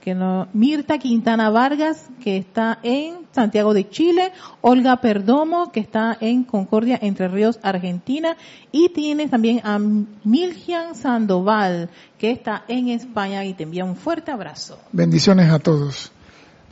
[0.00, 6.18] Que no, Mirta Quintana Vargas, que está en Santiago de Chile, Olga Perdomo, que está
[6.20, 8.36] en Concordia, Entre Ríos, Argentina,
[8.70, 11.88] y tienes también a Milgian Sandoval,
[12.18, 14.78] que está en España, y te envía un fuerte abrazo.
[14.92, 16.12] Bendiciones a todos.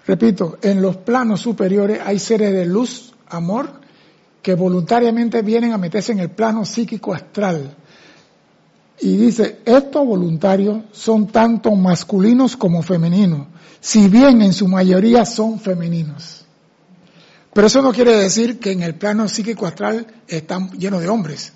[0.06, 3.80] Repito, en los planos superiores hay seres de luz, amor,
[4.42, 7.76] que voluntariamente vienen a meterse en el plano psíquico astral
[9.02, 13.48] y dice, estos voluntarios son tanto masculinos como femeninos,
[13.80, 16.46] si bien en su mayoría son femeninos.
[17.52, 21.52] Pero eso no quiere decir que en el plano psíquico astral están llenos de hombres.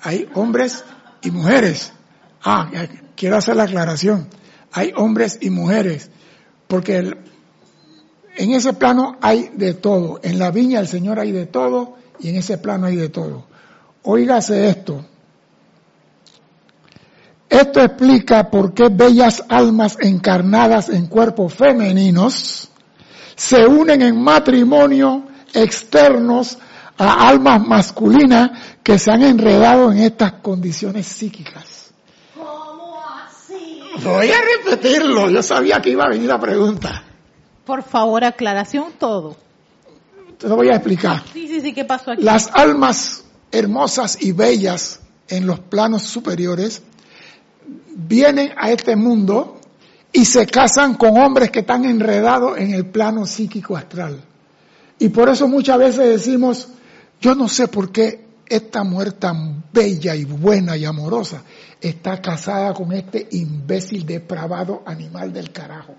[0.00, 0.84] Hay hombres
[1.22, 1.92] y mujeres.
[2.42, 2.68] Ah,
[3.14, 4.26] quiero hacer la aclaración.
[4.72, 6.10] Hay hombres y mujeres.
[6.66, 7.16] Porque
[8.36, 10.18] en ese plano hay de todo.
[10.24, 13.46] En la viña del Señor hay de todo y en ese plano hay de todo.
[14.02, 15.06] Óigase esto.
[17.50, 22.70] Esto explica por qué bellas almas encarnadas en cuerpos femeninos
[23.34, 26.58] se unen en matrimonio externos
[26.96, 28.50] a almas masculinas
[28.82, 31.90] que se han enredado en estas condiciones psíquicas.
[32.36, 33.80] ¿Cómo así?
[34.04, 37.02] Voy a repetirlo, yo sabía que iba a venir la pregunta.
[37.64, 39.36] Por favor, aclaración todo.
[40.38, 41.22] Te lo voy a explicar.
[41.32, 42.22] Sí, sí, sí, ¿qué pasó aquí?
[42.22, 46.82] Las almas hermosas y bellas en los planos superiores
[47.94, 49.60] vienen a este mundo
[50.12, 54.20] y se casan con hombres que están enredados en el plano psíquico astral.
[54.98, 56.68] Y por eso muchas veces decimos,
[57.20, 61.42] yo no sé por qué esta mujer tan bella y buena y amorosa
[61.80, 65.94] está casada con este imbécil depravado animal del carajo.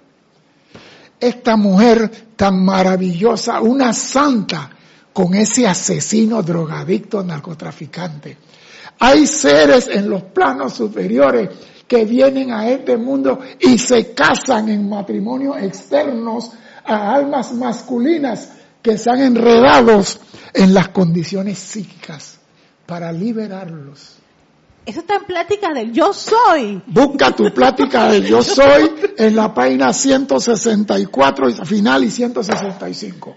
[1.20, 4.72] esta mujer tan maravillosa, una santa,
[5.14, 8.38] con ese asesino, drogadicto, narcotraficante?
[9.00, 11.50] Hay seres en los planos superiores
[11.88, 16.52] que vienen a este mundo y se casan en matrimonios externos
[16.86, 18.52] a almas masculinas
[18.82, 20.02] que se han enredado
[20.54, 22.40] en las condiciones psíquicas
[22.86, 24.22] para liberarlos.
[24.86, 26.82] Eso está en plática del yo soy.
[26.88, 33.36] Busca tu plática del yo soy en la página 164 final y 165.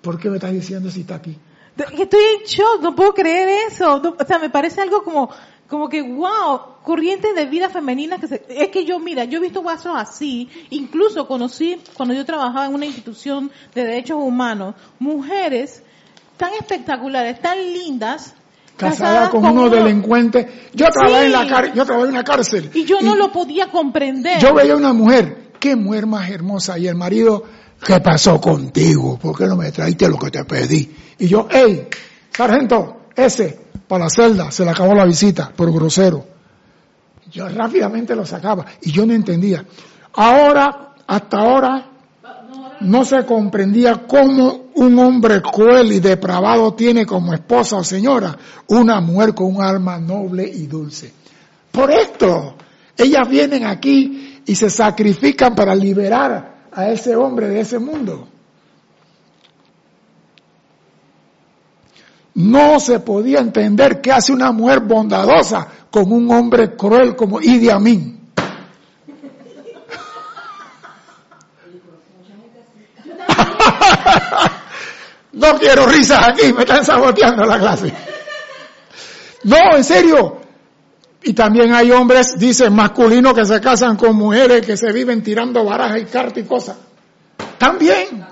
[0.00, 1.36] ¿Por qué me estás diciendo si está aquí?
[1.78, 4.02] Estoy en shock, no puedo creer eso.
[4.18, 5.30] o sea, me parece algo como,
[5.68, 9.42] como que, wow, corrientes de vida femenina que se, es que yo, mira, yo he
[9.42, 15.82] visto casos así, incluso conocí, cuando yo trabajaba en una institución de derechos humanos, mujeres
[16.38, 18.34] tan espectaculares, tan lindas,
[18.76, 20.46] casada con, unos delincuentes.
[20.72, 22.70] Yo trabajé en la yo trabajé en una cárcel.
[22.72, 24.40] Y yo no lo podía comprender.
[24.40, 27.44] Yo veía una mujer, qué mujer más hermosa, y el marido,
[27.84, 29.18] ¿qué pasó contigo?
[29.18, 30.94] ¿Por qué no me traiste lo que te pedí?
[31.18, 31.88] Y yo, hey,
[32.32, 36.24] sargento, ese, para la celda, se le acabó la visita, por grosero.
[37.30, 39.64] Yo rápidamente lo sacaba y yo no entendía.
[40.14, 41.86] Ahora, hasta ahora,
[42.80, 48.36] no se comprendía cómo un hombre cruel y depravado tiene como esposa o señora
[48.68, 51.12] una mujer con un alma noble y dulce.
[51.72, 52.54] Por esto,
[52.96, 58.28] ellas vienen aquí y se sacrifican para liberar a ese hombre de ese mundo.
[62.34, 67.68] No se podía entender qué hace una mujer bondadosa con un hombre cruel como Idi
[67.68, 68.30] Amin.
[75.32, 77.92] No quiero risas aquí, me están saboteando la clase.
[79.44, 80.40] No, en serio.
[81.22, 85.64] Y también hay hombres, dicen, masculinos que se casan con mujeres que se viven tirando
[85.64, 86.76] barajas y cartas y cosas.
[87.58, 88.26] También.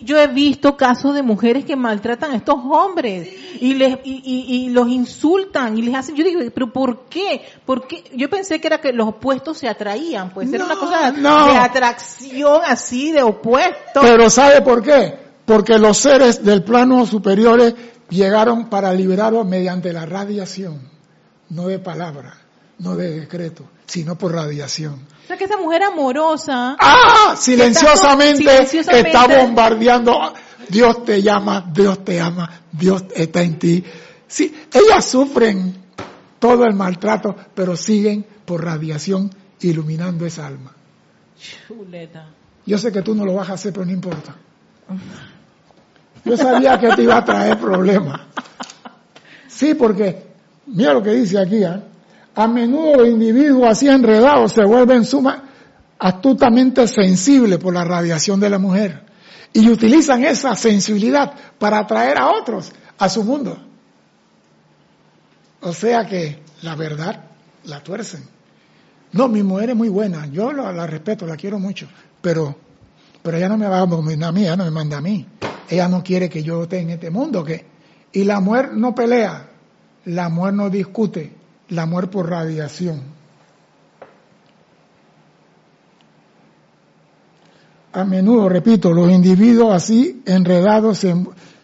[0.00, 3.28] Yo he visto casos de mujeres que maltratan a estos hombres
[3.60, 6.14] y les y, los insultan y les hacen.
[6.14, 7.42] Yo digo, pero ¿por qué?
[7.66, 11.56] Porque yo pensé que era que los opuestos se atraían, pues era una cosa de
[11.56, 14.02] atracción así de opuestos.
[14.02, 15.28] Pero ¿sabe por qué?
[15.48, 17.74] porque los seres del plano superiores
[18.10, 20.78] llegaron para liberarlos mediante la radiación,
[21.50, 22.34] no de palabra,
[22.78, 24.94] no de decreto, sino por radiación.
[25.24, 26.76] O sea que esa mujer amorosa.
[26.78, 27.34] ¡Ah!
[27.36, 30.34] Silenciosamente, está, bombardeando.
[30.68, 33.84] Dios te llama, Dios te ama, Dios está en ti.
[34.26, 35.74] Sí, ellas sufren
[36.38, 39.30] todo el maltrato, pero siguen por radiación
[39.60, 40.72] iluminando esa alma.
[41.66, 42.28] Chuleta.
[42.66, 44.34] Yo sé que tú no lo vas a hacer, pero no importa.
[46.24, 48.20] Yo sabía que te iba a traer problemas.
[49.46, 50.27] Sí, porque,
[50.68, 51.82] mira lo que dice aquí, ¿eh?
[52.34, 55.44] a menudo los individuos así enredados se vuelven suma,
[55.98, 59.02] astutamente sensibles por la radiación de la mujer
[59.52, 63.58] y utilizan esa sensibilidad para atraer a otros a su mundo.
[65.60, 67.24] O sea que la verdad
[67.64, 68.22] la tuercen.
[69.12, 71.88] No, mi mujer es muy buena, yo la, respeto, la quiero mucho,
[72.20, 72.54] pero,
[73.22, 75.26] pero ella no me va a mandar a mí, ella no me manda a mí.
[75.68, 77.66] Ella no quiere que yo esté en este mundo, ¿qué?
[78.12, 79.47] Y la mujer no pelea,
[80.04, 81.32] la mujer no discute,
[81.68, 83.02] la mujer por radiación.
[87.92, 91.14] A menudo, repito, los individuos así enredados se,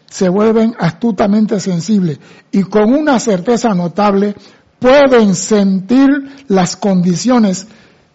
[0.09, 2.19] se vuelven astutamente sensibles
[2.51, 4.35] y con una certeza notable
[4.79, 6.09] pueden sentir
[6.47, 7.67] las condiciones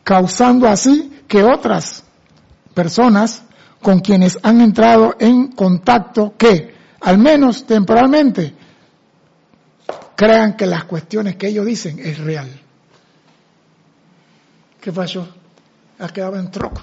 [0.05, 2.05] causando así que otras
[2.75, 3.45] personas
[3.81, 8.55] con quienes han entrado en contacto que, al menos temporalmente,
[10.21, 12.47] crean que las cuestiones que ellos dicen es real.
[14.79, 15.27] ¿Qué pasó?
[15.99, 16.83] Has quedado en troco.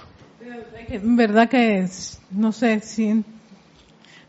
[1.04, 1.88] Verdad que,
[2.32, 3.23] no sé, si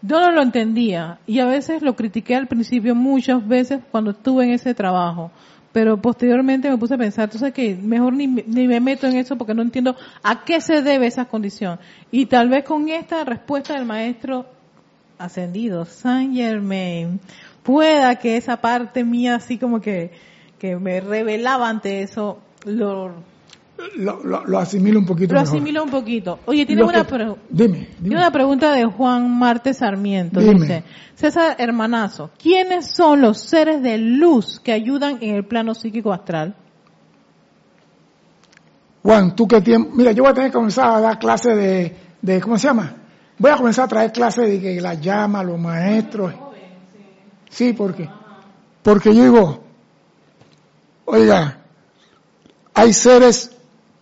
[0.02, 4.44] yo no lo entendía y a veces lo critiqué al principio muchas veces cuando estuve
[4.44, 5.30] en ese trabajo
[5.72, 9.36] pero posteriormente me puse a pensar, entonces que mejor ni, ni, me meto en eso
[9.36, 11.78] porque no entiendo a qué se debe esa condición.
[12.10, 14.46] Y tal vez con esta respuesta del maestro
[15.18, 17.20] ascendido, Saint Germain,
[17.68, 20.10] pueda que esa parte mía así como que,
[20.58, 23.12] que me revelaba ante eso, lo,
[23.98, 25.34] lo, lo, asimilo un poquito.
[25.34, 26.38] Lo asimilo un poquito.
[26.46, 27.06] Oye, tiene una,
[27.50, 30.40] dime, tiene una pregunta de Juan Marte Sarmiento.
[30.40, 30.82] Dice,
[31.14, 36.56] César Hermanazo, ¿quiénes son los seres de luz que ayudan en el plano psíquico astral?
[39.02, 41.94] Juan, tú qué tiempo, mira, yo voy a tener que comenzar a dar clase de,
[42.22, 42.96] de, ¿cómo se llama?
[43.36, 46.47] Voy a comenzar a traer clases de que la llama, los maestros.
[47.50, 48.08] Sí, porque,
[48.82, 49.60] porque yo digo,
[51.04, 51.58] oiga,
[52.74, 53.50] hay seres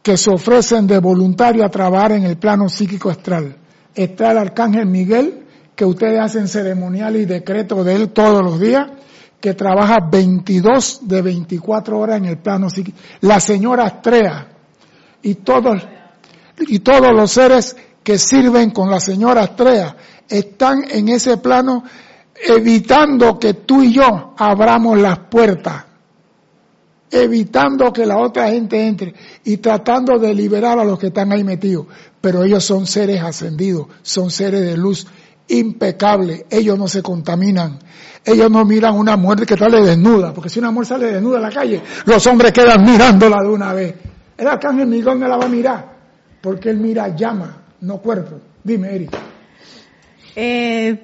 [0.03, 3.57] que se ofrecen de voluntario a trabajar en el plano psíquico astral.
[3.95, 8.89] Está el arcángel Miguel, que ustedes hacen ceremonial y decreto de él todos los días,
[9.41, 12.99] que trabaja 22 de 24 horas en el plano psíquico.
[13.21, 14.49] La señora Astrea
[15.23, 15.83] y todos,
[16.59, 19.97] y todos los seres que sirven con la señora Astrea
[20.29, 21.85] están en ese plano
[22.45, 25.87] evitando que tú y yo abramos las puertas
[27.11, 29.15] evitando que la otra gente entre
[29.45, 31.87] y tratando de liberar a los que están ahí metidos.
[32.21, 35.07] Pero ellos son seres ascendidos, son seres de luz
[35.49, 37.79] impecables, ellos no se contaminan,
[38.25, 41.43] ellos no miran una muerte que sale desnuda, porque si una mujer sale desnuda a
[41.43, 43.95] la calle, los hombres quedan mirándola de una vez.
[44.37, 45.97] El arcángel Miguel no la va a mirar,
[46.41, 48.41] porque él mira llama, no cuerpo.
[48.65, 49.19] Dime, Erika.
[50.35, 51.01] Eh,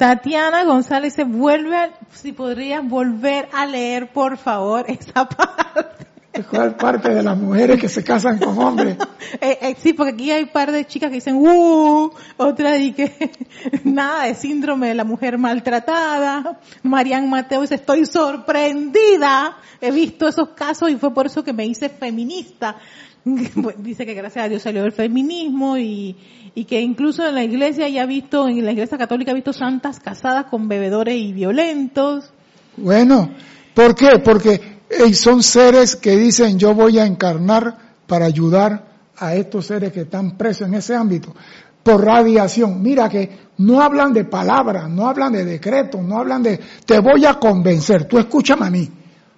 [0.00, 6.06] Tatiana González se vuelve, si podrías volver a leer, por favor, esa parte.
[6.48, 8.96] ¿Cuál parte de las mujeres que se casan con hombres?
[9.42, 12.10] Eh, eh, sí, porque aquí hay un par de chicas que dicen, ¡uh!
[12.38, 13.30] Otra y que
[13.84, 16.58] nada de síndrome de la mujer maltratada.
[16.82, 19.58] Marian Mateo dice, estoy sorprendida.
[19.80, 22.76] He visto esos casos y fue por eso que me hice feminista.
[23.24, 26.16] dice que gracias a Dios salió el feminismo y,
[26.54, 29.52] y que incluso en la iglesia ya ha visto, en la iglesia católica ha visto
[29.52, 32.32] santas casadas con bebedores y violentos.
[32.76, 33.30] Bueno,
[33.74, 34.18] ¿por qué?
[34.18, 34.80] Porque
[35.14, 37.76] son seres que dicen yo voy a encarnar
[38.06, 38.86] para ayudar
[39.16, 41.34] a estos seres que están presos en ese ámbito
[41.82, 42.82] por radiación.
[42.82, 47.24] Mira que no hablan de palabras, no hablan de decretos, no hablan de te voy
[47.24, 48.90] a convencer, tú escúchame a mí.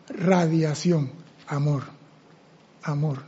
[0.08, 1.10] Radiación,
[1.48, 1.84] amor,
[2.82, 3.22] amor,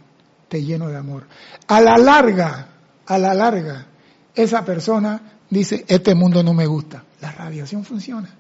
[0.49, 1.27] te lleno de amor.
[1.69, 2.69] A la larga,
[3.07, 3.87] a la larga,
[4.35, 7.05] esa persona dice, este mundo no me gusta.
[7.21, 8.31] La radiación funciona.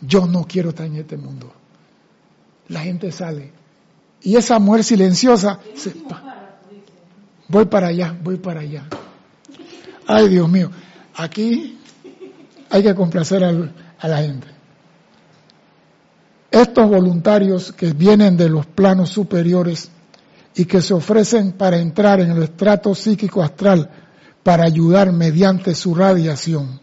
[0.00, 1.52] Yo no quiero estar en este mundo.
[2.68, 3.52] La gente sale.
[4.22, 5.94] Y esa mujer silenciosa, se,
[7.48, 8.86] voy para allá, voy para allá.
[10.06, 10.70] Ay, Dios mío,
[11.14, 11.78] aquí
[12.70, 14.46] hay que complacer a la gente.
[16.50, 19.90] Estos voluntarios que vienen de los planos superiores
[20.54, 23.90] y que se ofrecen para entrar en el estrato psíquico astral
[24.42, 26.80] para ayudar mediante su radiación.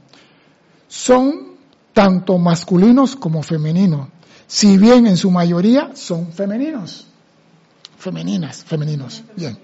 [0.88, 1.58] Son
[1.94, 4.10] tanto masculinos como femeninos,
[4.46, 7.08] si bien en su mayoría son femeninos.
[7.98, 9.24] Femeninas, femeninos.
[9.36, 9.58] Bien.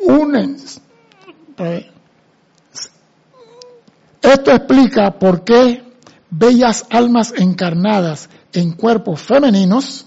[0.00, 0.56] Unen.
[4.20, 5.84] Esto explica por qué
[6.30, 10.06] bellas almas encarnadas en cuerpos femeninos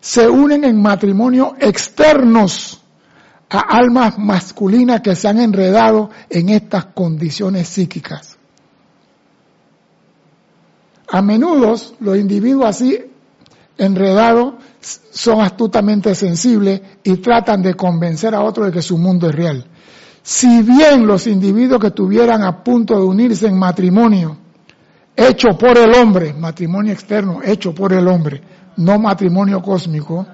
[0.00, 2.80] se unen en matrimonio externos
[3.50, 8.36] a almas masculinas que se han enredado en estas condiciones psíquicas.
[11.10, 12.98] A menudo los individuos así
[13.78, 19.34] enredados son astutamente sensibles y tratan de convencer a otros de que su mundo es
[19.34, 19.64] real.
[20.22, 24.36] Si bien los individuos que estuvieran a punto de unirse en matrimonio,
[25.16, 28.42] hecho por el hombre, matrimonio externo, hecho por el hombre,
[28.78, 30.26] no matrimonio cósmico,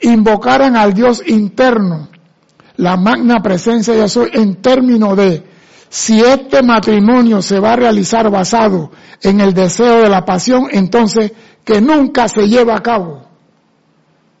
[0.00, 2.08] invocaran al Dios interno,
[2.76, 5.44] la magna presencia de Dios en términos de
[5.88, 8.90] si este matrimonio se va a realizar basado
[9.22, 11.32] en el deseo de la pasión, entonces
[11.64, 13.26] que nunca se lleva a cabo.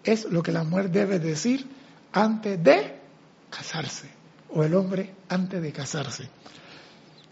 [0.04, 1.66] Es lo que la mujer debe decir
[2.12, 2.96] antes de
[3.50, 4.08] casarse,
[4.54, 6.28] o el hombre antes de casarse.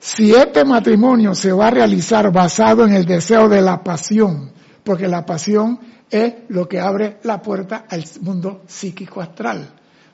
[0.01, 4.53] Si este matrimonio se va a realizar basado en el deseo de la pasión,
[4.83, 5.79] porque la pasión
[6.11, 9.69] es lo que abre la puerta al mundo psíquico astral.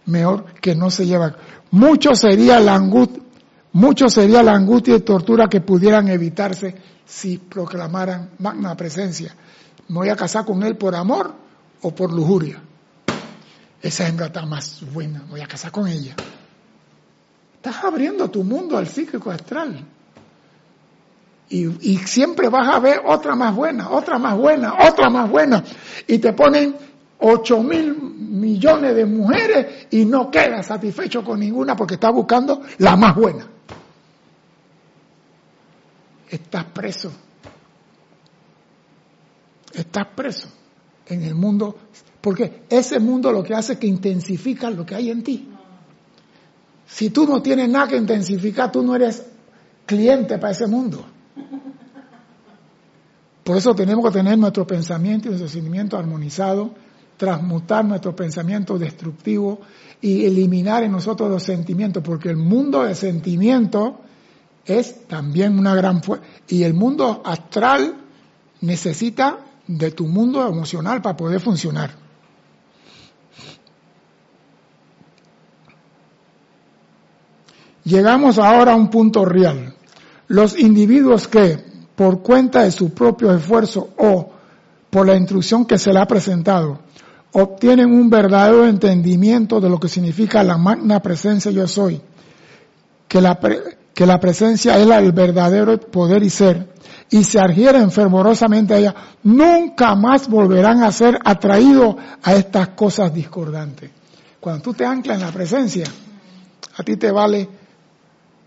[0.06, 1.34] Mejor que no se lleva.
[1.70, 3.22] Mucho sería la angustia,
[3.72, 6.74] mucho sería la angustia y tortura que pudieran evitarse
[7.04, 9.34] si proclamaran magna presencia.
[9.88, 11.34] Me voy a casar con él por amor
[11.82, 12.60] o por lujuria.
[13.80, 16.14] Esa hembra está más buena, voy a casar con ella.
[17.56, 19.84] Estás abriendo tu mundo al psíquico astral.
[21.54, 25.62] Y, siempre vas a ver otra más buena, otra más buena, otra más buena.
[26.06, 26.74] Y te ponen
[27.18, 32.96] ocho mil millones de mujeres y no queda satisfecho con ninguna porque está buscando la
[32.96, 33.46] más buena.
[36.30, 37.12] Estás preso.
[39.74, 40.48] Estás preso
[41.06, 41.76] en el mundo,
[42.22, 45.50] porque ese mundo lo que hace es que intensifica lo que hay en ti.
[46.86, 49.26] Si tú no tienes nada que intensificar, tú no eres
[49.84, 51.11] cliente para ese mundo.
[53.44, 56.74] Por eso tenemos que tener nuestro pensamiento y nuestro sentimiento armonizado,
[57.16, 59.60] transmutar nuestro pensamiento destructivo
[60.00, 64.00] y eliminar en nosotros los sentimientos, porque el mundo de sentimiento
[64.64, 66.24] es también una gran fuerza.
[66.48, 67.96] Y el mundo astral
[68.60, 71.90] necesita de tu mundo emocional para poder funcionar.
[77.84, 79.74] Llegamos ahora a un punto real.
[80.28, 81.71] Los individuos que
[82.02, 84.28] por cuenta de su propio esfuerzo o
[84.90, 86.80] por la instrucción que se le ha presentado,
[87.30, 92.00] obtienen un verdadero entendimiento de lo que significa la magna presencia yo soy,
[93.06, 93.38] que la,
[93.94, 96.72] que la presencia es el verdadero poder y ser,
[97.08, 103.14] y se adhieren fervorosamente a ella, nunca más volverán a ser atraídos a estas cosas
[103.14, 103.92] discordantes.
[104.40, 105.84] Cuando tú te anclas en la presencia,
[106.76, 107.48] a ti te vale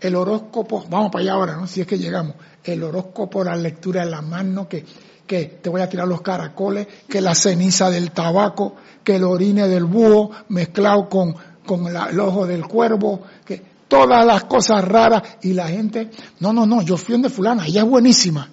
[0.00, 1.66] el horóscopo, vamos para allá ahora, ¿no?
[1.66, 4.84] Si es que llegamos, el horóscopo, la lectura de la mano, que,
[5.26, 9.68] que te voy a tirar los caracoles, que la ceniza del tabaco, que el orine
[9.68, 11.34] del búho mezclado con,
[11.64, 16.66] con el ojo del cuervo, que todas las cosas raras y la gente, no, no,
[16.66, 18.50] no, yo fui de fulana, ella es buenísima.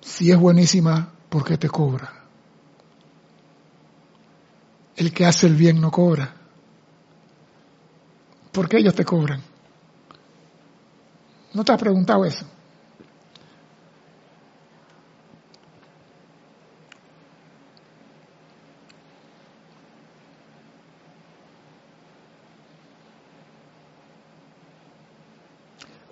[0.00, 2.12] Si es buenísima, ¿por qué te cobra?
[4.96, 6.32] El que hace el bien no cobra.
[8.56, 9.42] ¿Por qué ellos te cobran?
[11.52, 12.46] ¿No te has preguntado eso?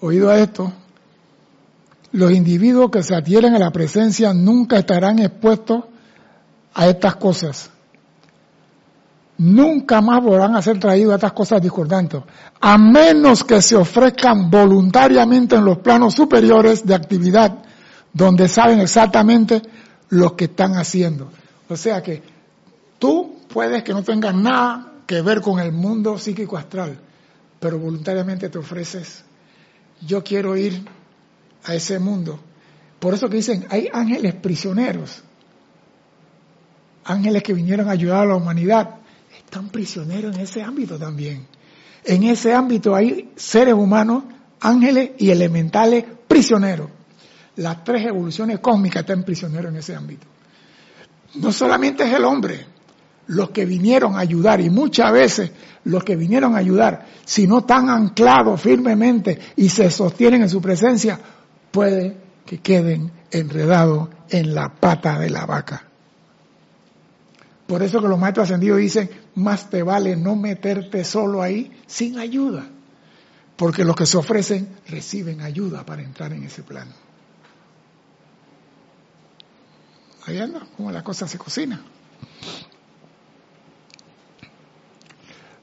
[0.02, 0.70] Oído a esto,
[2.12, 5.84] los individuos que se adhieren a la presencia nunca estarán expuestos
[6.74, 7.70] a estas cosas
[9.38, 12.22] nunca más volverán a ser traídos a estas cosas discordantes,
[12.60, 17.58] a menos que se ofrezcan voluntariamente en los planos superiores de actividad,
[18.12, 19.62] donde saben exactamente
[20.10, 21.30] lo que están haciendo.
[21.68, 22.22] O sea que
[22.98, 26.98] tú puedes que no tengas nada que ver con el mundo psíquico astral,
[27.58, 29.24] pero voluntariamente te ofreces,
[30.00, 30.84] yo quiero ir
[31.64, 32.38] a ese mundo.
[33.00, 35.22] Por eso que dicen, hay ángeles prisioneros,
[37.04, 38.96] ángeles que vinieron a ayudar a la humanidad
[39.44, 41.46] están prisioneros en ese ámbito también.
[42.04, 44.24] En ese ámbito hay seres humanos,
[44.60, 46.90] ángeles y elementales prisioneros.
[47.56, 50.26] Las tres evoluciones cósmicas están prisioneros en ese ámbito.
[51.36, 52.66] No solamente es el hombre,
[53.28, 55.50] los que vinieron a ayudar, y muchas veces
[55.84, 60.60] los que vinieron a ayudar, si no están anclados firmemente y se sostienen en su
[60.60, 61.18] presencia,
[61.70, 65.88] puede que queden enredados en la pata de la vaca.
[67.66, 72.18] Por eso que los maestros ascendidos dicen, más te vale no meterte solo ahí sin
[72.18, 72.66] ayuda.
[73.56, 76.92] Porque los que se ofrecen reciben ayuda para entrar en ese plano.
[80.26, 81.82] Ahí anda, como la cosa se cocina.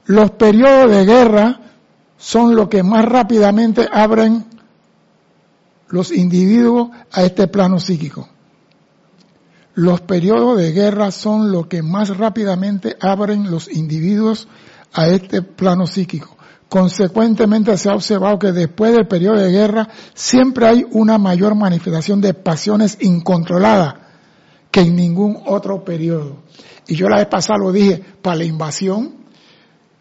[0.06, 1.60] Los periodos de guerra
[2.16, 4.44] son lo que más rápidamente abren
[5.88, 8.28] los individuos a este plano psíquico.
[9.74, 14.48] Los periodos de guerra son lo que más rápidamente abren los individuos
[14.92, 16.36] a este plano psíquico.
[16.68, 22.20] Consecuentemente se ha observado que después del periodo de guerra siempre hay una mayor manifestación
[22.20, 23.94] de pasiones incontroladas
[24.70, 26.38] que en ningún otro periodo.
[26.86, 29.16] Y yo la vez pasada lo dije, para la invasión,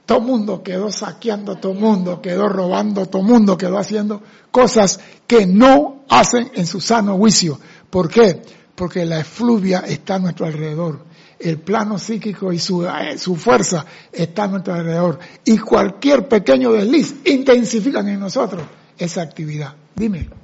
[0.06, 6.04] todo mundo quedó saqueando, todo mundo quedó robando, todo mundo quedó haciendo cosas que no
[6.10, 7.60] hacen en su sano juicio.
[7.90, 8.42] ¿Por qué?
[8.76, 11.06] Porque la efluvia está a nuestro alrededor.
[11.40, 15.20] El plano psíquico y su, eh, su fuerza está a nuestro alrededor.
[15.46, 18.64] Y cualquier pequeño desliz intensifican en nosotros
[18.98, 19.76] esa actividad.
[19.96, 20.41] Dime.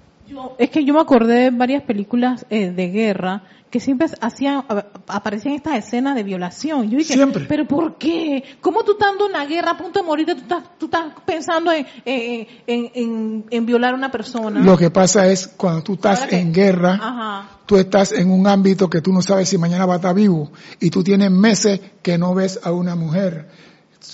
[0.58, 4.64] Es que yo me acordé de varias películas eh, de guerra que siempre hacían,
[5.08, 6.90] aparecían estas escenas de violación.
[6.90, 7.46] Yo dije, siempre.
[7.50, 8.44] pero ¿por qué?
[8.62, 11.72] ¿Cómo tú estando en una guerra a punto de morir, tú estás, tú estás pensando
[11.72, 14.62] en, en, en, violar a una persona?
[14.62, 19.02] Lo que pasa es, cuando tú estás en guerra, tú estás en un ámbito que
[19.02, 20.50] tú no sabes si mañana va a estar vivo,
[20.80, 23.50] y tú tienes meses que no ves a una mujer.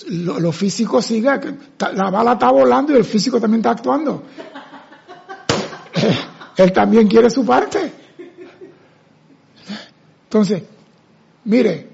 [0.08, 1.30] Lo, físico sigue,
[1.94, 4.24] la bala está volando y el físico también está actuando.
[6.56, 7.92] Él también quiere su parte.
[10.24, 10.62] Entonces,
[11.44, 11.88] mire,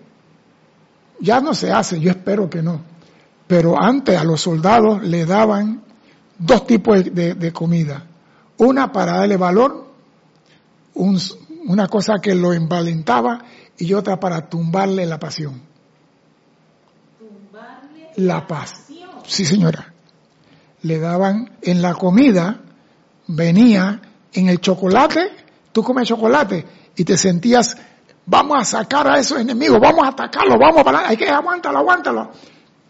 [1.20, 2.80] ya no se hace, yo espero que no,
[3.46, 5.82] pero antes a los soldados le daban
[6.38, 8.06] dos tipos de, comida.
[8.56, 9.86] Una para darle valor,
[10.94, 13.44] una cosa que lo envalentaba
[13.76, 15.60] y otra para tumbarle la pasión.
[17.18, 18.86] Tumbarle la paz.
[19.26, 19.92] Sí, señora.
[20.82, 22.60] Le daban en la comida,
[23.34, 24.00] venía
[24.32, 25.30] en el chocolate,
[25.72, 26.64] tú comes chocolate
[26.96, 27.76] y te sentías
[28.30, 32.30] Vamos a sacar a esos enemigos, vamos a atacarlos, vamos para hay que aguántalo, aguántalo.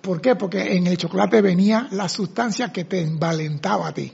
[0.03, 0.35] ¿Por qué?
[0.35, 4.13] Porque en el chocolate venía la sustancia que te envalentaba a ti.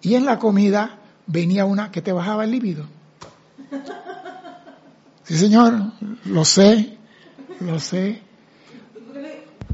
[0.00, 2.86] Y en la comida venía una que te bajaba el líbido.
[5.24, 5.92] Sí, señor,
[6.24, 6.96] lo sé,
[7.60, 8.22] lo sé.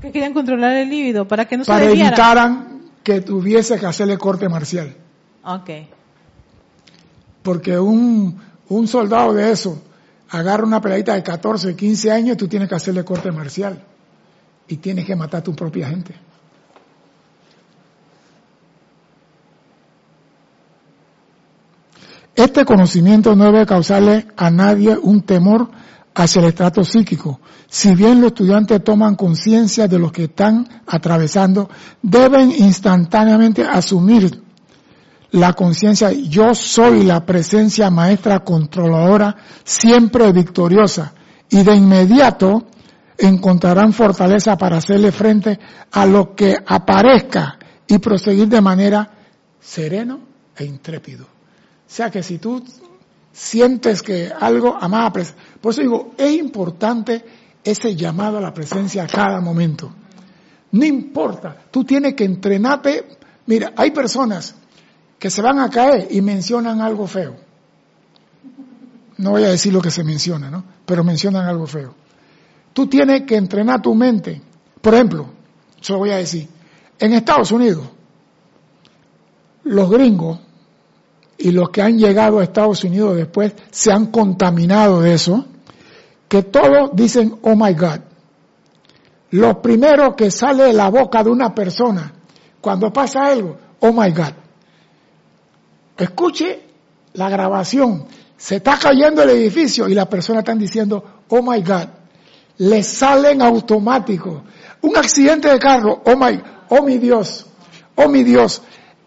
[0.01, 2.09] Que querían controlar el líbido para que no para se desviara.
[2.09, 4.97] evitaran que tuviese que hacerle corte marcial.
[5.45, 5.71] Ok.
[7.43, 9.83] Porque un, un soldado de eso
[10.31, 13.83] agarra una peladita de 14, 15 años tú tienes que hacerle corte marcial.
[14.67, 16.15] Y tienes que matar a tu propia gente.
[22.35, 25.71] Este conocimiento no debe causarle a nadie un temor
[26.15, 27.41] hacia el estrato psíquico.
[27.69, 31.69] Si bien los estudiantes toman conciencia de lo que están atravesando,
[32.03, 34.44] deben instantáneamente asumir
[35.35, 41.13] la conciencia, yo soy la presencia maestra controladora, siempre victoriosa,
[41.51, 42.69] y de inmediato
[43.19, 45.59] encontrarán fortaleza para hacerle frente
[45.91, 47.59] a lo que aparezca
[47.89, 49.11] y proseguir de manera
[49.61, 50.21] sereno
[50.57, 51.25] e intrépido.
[51.25, 51.29] O
[51.89, 52.63] sea que si tú
[53.33, 55.13] sientes que algo, amada
[55.61, 57.25] por eso digo, es importante
[57.65, 59.93] ese llamado a la presencia a cada momento.
[60.71, 63.19] No importa, tú tienes que entrenarte.
[63.47, 64.55] Mira, hay personas
[65.25, 67.35] que se van a caer y mencionan algo feo.
[69.17, 70.63] No voy a decir lo que se menciona, ¿no?
[70.85, 71.95] Pero mencionan algo feo.
[72.75, 74.43] Tú tienes que entrenar tu mente.
[74.83, 75.25] Por ejemplo,
[75.81, 76.47] se lo voy a decir.
[76.99, 77.87] En Estados Unidos,
[79.63, 80.41] los gringos
[81.39, 85.47] y los que han llegado a Estados Unidos después se han contaminado de eso,
[86.29, 88.01] que todos dicen, oh my God.
[89.31, 92.13] Lo primero que sale de la boca de una persona
[92.61, 94.44] cuando pasa algo, oh my God.
[95.97, 96.63] Escuche
[97.15, 98.07] la grabación.
[98.37, 101.89] Se está cayendo el edificio y la persona están diciendo, oh my God.
[102.59, 104.43] Le salen automáticos.
[104.83, 107.47] Un accidente de carro, oh my, oh mi Dios,
[107.97, 108.63] oh mi Dios.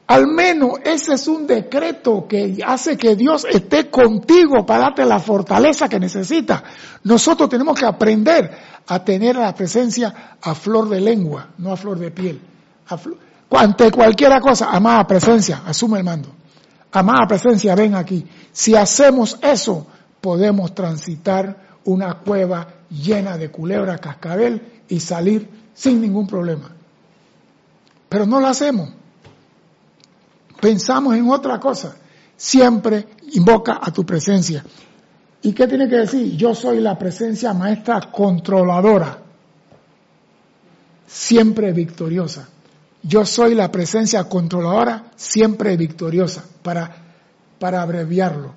[0.07, 5.19] Al menos ese es un decreto que hace que Dios esté contigo para darte la
[5.19, 6.63] fortaleza que necesita.
[7.03, 8.49] Nosotros tenemos que aprender
[8.87, 12.41] a tener la presencia a flor de lengua, no a flor de piel.
[13.51, 16.36] ante cualquier cosa, amada presencia, asume el mando.
[16.91, 18.25] Amada presencia, ven aquí.
[18.51, 19.87] Si hacemos eso,
[20.21, 26.71] podemos transitar una cueva llena de culebra, cascabel y salir sin ningún problema.
[28.09, 28.89] Pero no lo hacemos
[30.59, 31.95] pensamos en otra cosa,
[32.35, 34.63] siempre invoca a tu presencia.
[35.41, 36.35] ¿Y qué tiene que decir?
[36.35, 39.19] Yo soy la presencia maestra controladora,
[41.05, 42.49] siempre victoriosa.
[43.03, 46.95] Yo soy la presencia controladora, siempre victoriosa, para,
[47.59, 48.53] para abreviarlo.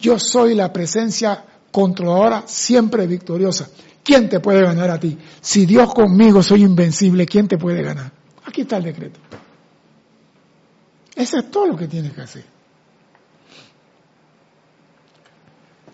[0.00, 3.68] Yo soy la presencia controladora, siempre victoriosa.
[4.02, 5.18] ¿Quién te puede ganar a ti?
[5.40, 8.10] Si Dios conmigo soy invencible, ¿quién te puede ganar?
[8.44, 9.20] Aquí está el decreto.
[11.14, 12.44] Eso es todo lo que tienes que hacer.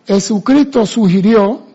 [0.06, 1.73] Jesucristo sugirió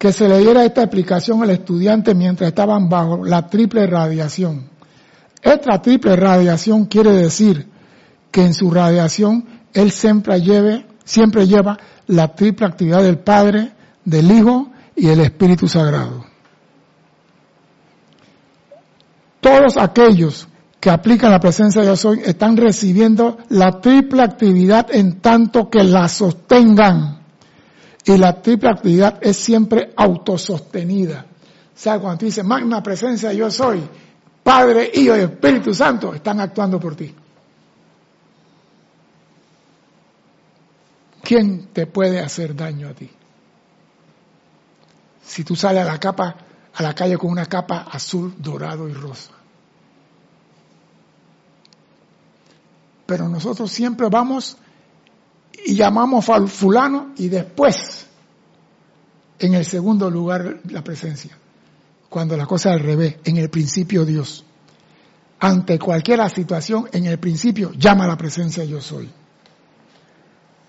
[0.00, 4.70] que se le diera esta explicación al estudiante mientras estaban bajo la triple radiación.
[5.42, 7.68] Esta triple radiación quiere decir
[8.30, 9.44] que en su radiación
[9.74, 11.76] él siempre, lleve, siempre lleva
[12.06, 13.72] la triple actividad del Padre,
[14.02, 16.24] del Hijo y el Espíritu Sagrado.
[19.42, 20.48] Todos aquellos
[20.80, 25.84] que aplican la presencia de yo soy están recibiendo la triple actividad en tanto que
[25.84, 27.19] la sostengan.
[28.04, 31.26] Y la triple actividad es siempre autosostenida.
[31.74, 33.82] O sea, cuando tú dices, magna presencia yo soy,
[34.42, 37.14] Padre, Hijo y Espíritu Santo, están actuando por ti.
[41.22, 43.10] ¿Quién te puede hacer daño a ti?
[45.22, 46.36] Si tú sales a la capa,
[46.74, 49.32] a la calle con una capa azul, dorado y rosa.
[53.10, 54.56] pero nosotros siempre vamos
[55.64, 58.06] y llamamos al fulano y después,
[59.38, 61.36] en el segundo lugar, la presencia.
[62.08, 64.44] Cuando la cosa es al revés, en el principio Dios.
[65.38, 69.08] Ante cualquier situación, en el principio, llama la presencia yo soy.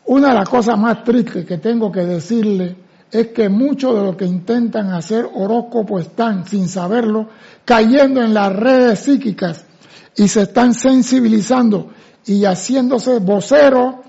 [0.06, 2.76] Una de las cosas más tristes que tengo que decirle
[3.12, 7.28] es que muchos de los que intentan hacer horóscopo están, sin saberlo,
[7.66, 9.66] cayendo en las redes psíquicas
[10.16, 11.90] y se están sensibilizando
[12.26, 14.04] y haciéndose vocero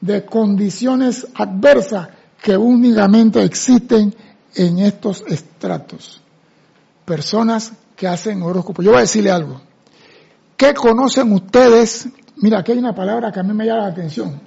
[0.00, 2.08] de condiciones adversas
[2.42, 4.14] que únicamente existen
[4.54, 6.20] en estos estratos.
[7.04, 8.82] Personas que hacen horóscopo.
[8.82, 9.60] Yo voy a decirle algo.
[10.56, 12.08] ¿Qué conocen ustedes?
[12.36, 14.40] Mira, aquí hay una palabra que a mí me llama la atención.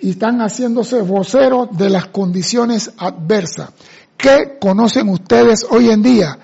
[0.00, 3.70] Y están haciéndose voceros de las condiciones adversas.
[4.16, 6.38] ¿Qué conocen ustedes hoy en día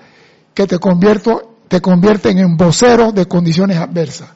[0.53, 4.29] que te, convierto, te convierten en vocero de condiciones adversas?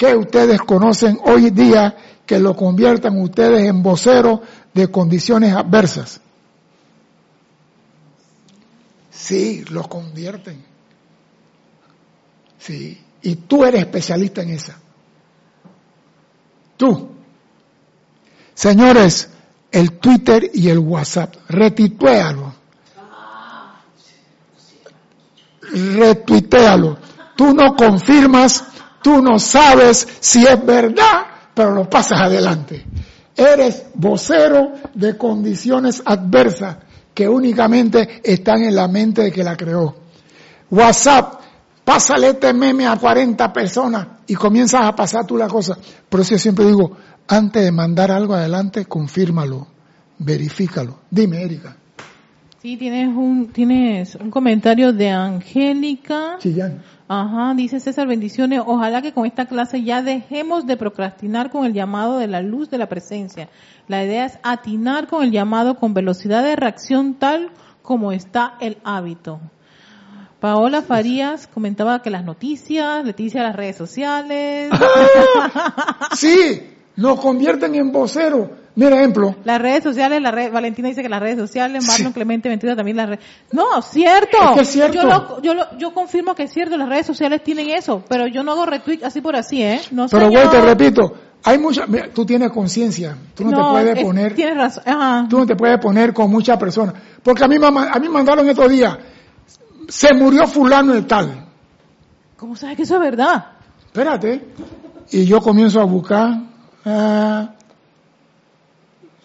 [0.00, 1.94] ¿Qué ustedes conocen hoy día
[2.24, 4.40] que lo conviertan ustedes en voceros
[4.72, 6.22] de condiciones adversas?
[9.10, 10.64] Sí, los convierten.
[12.58, 14.78] Sí, y tú eres especialista en esa.
[16.78, 17.10] Tú.
[18.54, 19.28] Señores,
[19.70, 22.54] el Twitter y el WhatsApp, retituéalo.
[25.70, 26.96] Retuitealo.
[27.36, 28.69] Tú no confirmas,
[29.02, 32.84] tú no sabes si es verdad, pero lo pasas adelante.
[33.36, 36.76] Eres vocero de condiciones adversas
[37.14, 39.94] que únicamente están en la mente de que la creó.
[40.70, 41.40] WhatsApp,
[41.84, 45.76] pásale este meme a 40 personas y comienzas a pasar tú la cosa.
[46.08, 46.96] Por eso yo siempre digo,
[47.28, 49.66] antes de mandar algo adelante, confírmalo,
[50.18, 51.00] verifícalo.
[51.10, 51.76] Dime, Erika.
[52.60, 56.36] Sí, tienes un, tienes un comentario de Angélica.
[56.40, 56.82] Chillán.
[57.08, 58.60] Ajá, dice César, bendiciones.
[58.66, 62.68] Ojalá que con esta clase ya dejemos de procrastinar con el llamado de la luz
[62.68, 63.48] de la presencia.
[63.88, 67.48] La idea es atinar con el llamado con velocidad de reacción tal
[67.80, 69.40] como está el hábito.
[70.38, 74.70] Paola Farías comentaba que las noticias, Leticia las redes sociales.
[76.14, 76.60] sí,
[77.00, 78.48] nos convierten en voceros.
[78.76, 79.34] Mira ejemplo.
[79.44, 82.96] Las redes sociales, la red, Valentina dice que las redes sociales, Marlon Clemente 22 también
[82.96, 83.24] las redes.
[83.52, 84.36] No, cierto.
[84.38, 84.94] Es que es cierto.
[84.94, 88.26] Yo, lo, yo, lo, yo confirmo que es cierto, las redes sociales tienen eso, pero
[88.26, 89.80] yo no hago retweet así por así, ¿eh?
[89.90, 94.04] No pero güey, te repito, hay mucha, mira, tú tienes conciencia, tú no, te puedes
[94.04, 95.26] poner, tienes razón, Ajá.
[95.28, 98.48] tú no te puedes poner con muchas personas, porque a mí, a mí me mandaron
[98.48, 98.98] estos días,
[99.88, 101.46] se murió fulano el tal.
[102.36, 103.46] ¿Cómo sabes que eso es verdad?
[103.86, 104.44] Espérate,
[105.10, 106.49] y yo comienzo a buscar,
[106.84, 107.54] ah,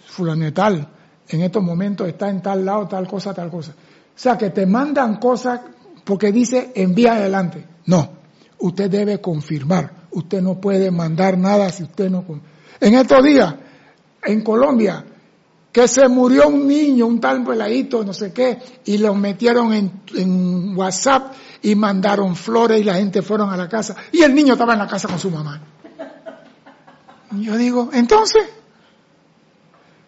[0.08, 0.88] fulano tal,
[1.28, 3.72] en estos momentos está en tal lado, tal cosa, tal cosa.
[3.72, 5.62] O sea, que te mandan cosas
[6.04, 7.66] porque dice envía adelante.
[7.88, 8.10] No,
[8.60, 10.06] usted debe confirmar.
[10.12, 12.24] Usted no puede mandar nada si usted no...
[12.80, 13.54] En estos días,
[14.24, 15.04] en Colombia,
[15.72, 19.92] que se murió un niño, un tal peladito, no sé qué, y lo metieron en,
[20.16, 23.96] en, WhatsApp y mandaron flores y la gente fueron a la casa.
[24.14, 25.62] Y el niño estaba en la casa con su mamá.
[27.42, 28.44] Yo digo, entonces,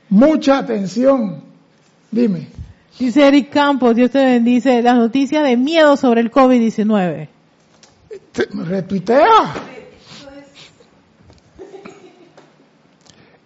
[0.09, 1.43] Mucha atención.
[2.11, 2.47] Dime.
[2.97, 7.27] Dice Eric Campos, Dios te bendice, las noticias de miedo sobre el COVID-19.
[8.53, 9.53] Retuitea.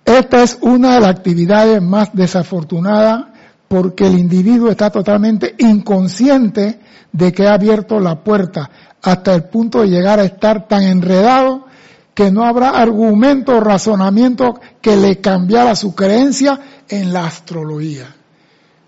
[0.06, 3.26] Esta es una de las actividades más desafortunadas
[3.68, 6.80] porque el individuo está totalmente inconsciente
[7.12, 8.70] de que ha abierto la puerta
[9.02, 11.66] hasta el punto de llegar a estar tan enredado
[12.14, 16.60] que no habrá argumento o razonamiento que le cambiara su creencia
[16.90, 18.16] en la astrología.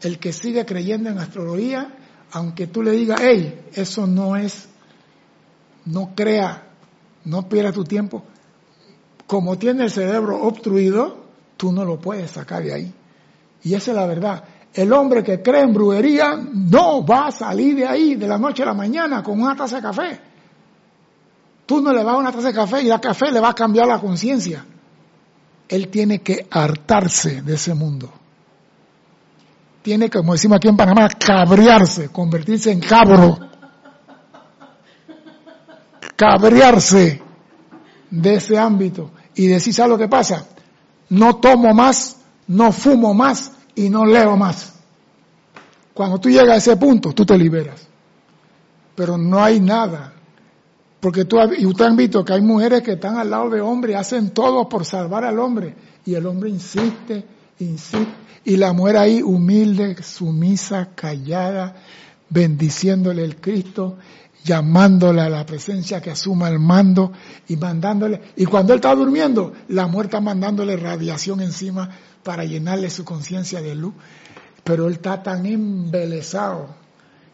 [0.01, 1.88] El que sigue creyendo en astrología,
[2.32, 4.67] aunque tú le digas, hey, eso no es,
[5.86, 6.63] no crea,
[7.26, 8.24] no pierda tu tiempo,
[9.26, 11.24] como tiene el cerebro obstruido,
[11.55, 12.93] tú no lo puedes sacar de ahí.
[13.63, 14.43] Y esa es la verdad.
[14.74, 18.63] El hombre que cree en brujería no va a salir de ahí de la noche
[18.63, 20.32] a la mañana con una taza de café.
[21.74, 23.55] Tú no le vas a una taza de café y la café le va a
[23.55, 24.63] cambiar la conciencia.
[25.67, 28.13] Él tiene que hartarse de ese mundo.
[29.82, 33.39] Tiene que, como decimos aquí en Panamá, cabrearse, convertirse en cabro.
[36.15, 37.24] Cabrearse
[38.11, 40.45] de ese ámbito y decir, ¿sabes lo que pasa?
[41.09, 42.17] No tomo más,
[42.49, 44.76] no fumo más y no leo más.
[45.91, 47.88] Cuando tú llegas a ese punto, tú te liberas.
[48.93, 50.13] Pero no hay nada
[51.04, 53.93] porque tú, y usted han visto que hay mujeres que están al lado de hombres
[53.93, 55.76] y hacen todo por salvar al hombre.
[56.06, 57.26] Y el hombre insiste,
[57.60, 58.14] insiste.
[58.45, 61.76] Y la mujer ahí humilde, sumisa, callada,
[62.30, 63.97] bendiciéndole el Cristo,
[64.45, 67.12] llamándole a la presencia que asuma el mando
[67.49, 68.22] y mandándole.
[68.38, 71.89] Y cuando él está durmiendo, la mujer está mandándole radiación encima
[72.24, 73.93] para llenarle su conciencia de luz.
[74.64, 76.68] Pero él está tan embelesado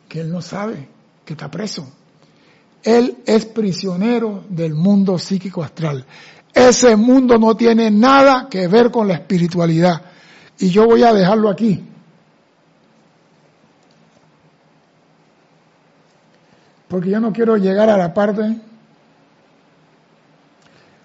[0.07, 0.87] que él no sabe
[1.23, 1.98] que está preso.
[2.83, 6.05] Él es prisionero del mundo psíquico astral.
[6.53, 10.01] Ese mundo no tiene nada que ver con la espiritualidad.
[10.57, 11.85] Y yo voy a dejarlo aquí.
[16.87, 18.61] Porque yo no quiero llegar a la parte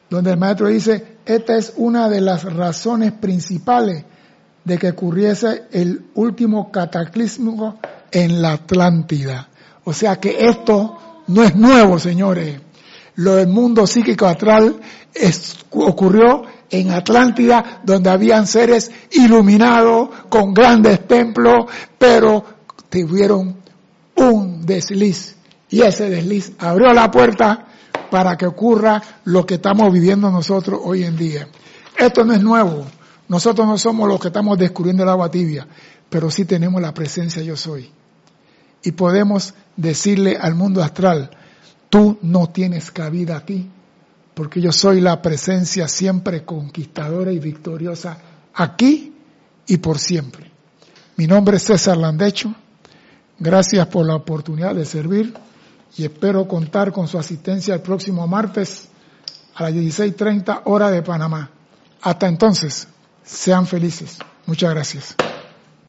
[0.08, 4.04] donde el maestro dice, esta es una de las razones principales
[4.64, 7.78] de que ocurriese el último cataclismo
[8.10, 9.48] en la Atlántida.
[9.84, 12.60] O sea que esto no es nuevo, señores.
[13.16, 14.80] Lo del mundo psíquico astral
[15.70, 21.66] ocurrió en Atlántida, donde habían seres iluminados con grandes templos,
[21.98, 22.44] pero
[22.88, 23.56] tuvieron
[24.16, 25.36] un desliz.
[25.70, 27.66] Y ese desliz abrió la puerta
[28.10, 31.48] para que ocurra lo que estamos viviendo nosotros hoy en día.
[31.96, 32.84] Esto no es nuevo.
[33.28, 35.66] Nosotros no somos los que estamos descubriendo el agua tibia,
[36.10, 37.90] pero sí tenemos la presencia yo soy.
[38.84, 41.30] Y podemos decirle al mundo astral,
[41.88, 43.68] tú no tienes cabida aquí,
[44.34, 48.18] porque yo soy la presencia siempre conquistadora y victoriosa
[48.54, 49.14] aquí
[49.66, 50.50] y por siempre.
[51.16, 52.54] Mi nombre es César Landecho.
[53.38, 55.34] Gracias por la oportunidad de servir
[55.96, 58.88] y espero contar con su asistencia el próximo martes
[59.54, 61.50] a las 16.30 hora de Panamá.
[62.02, 62.86] Hasta entonces,
[63.22, 64.18] sean felices.
[64.46, 65.16] Muchas gracias.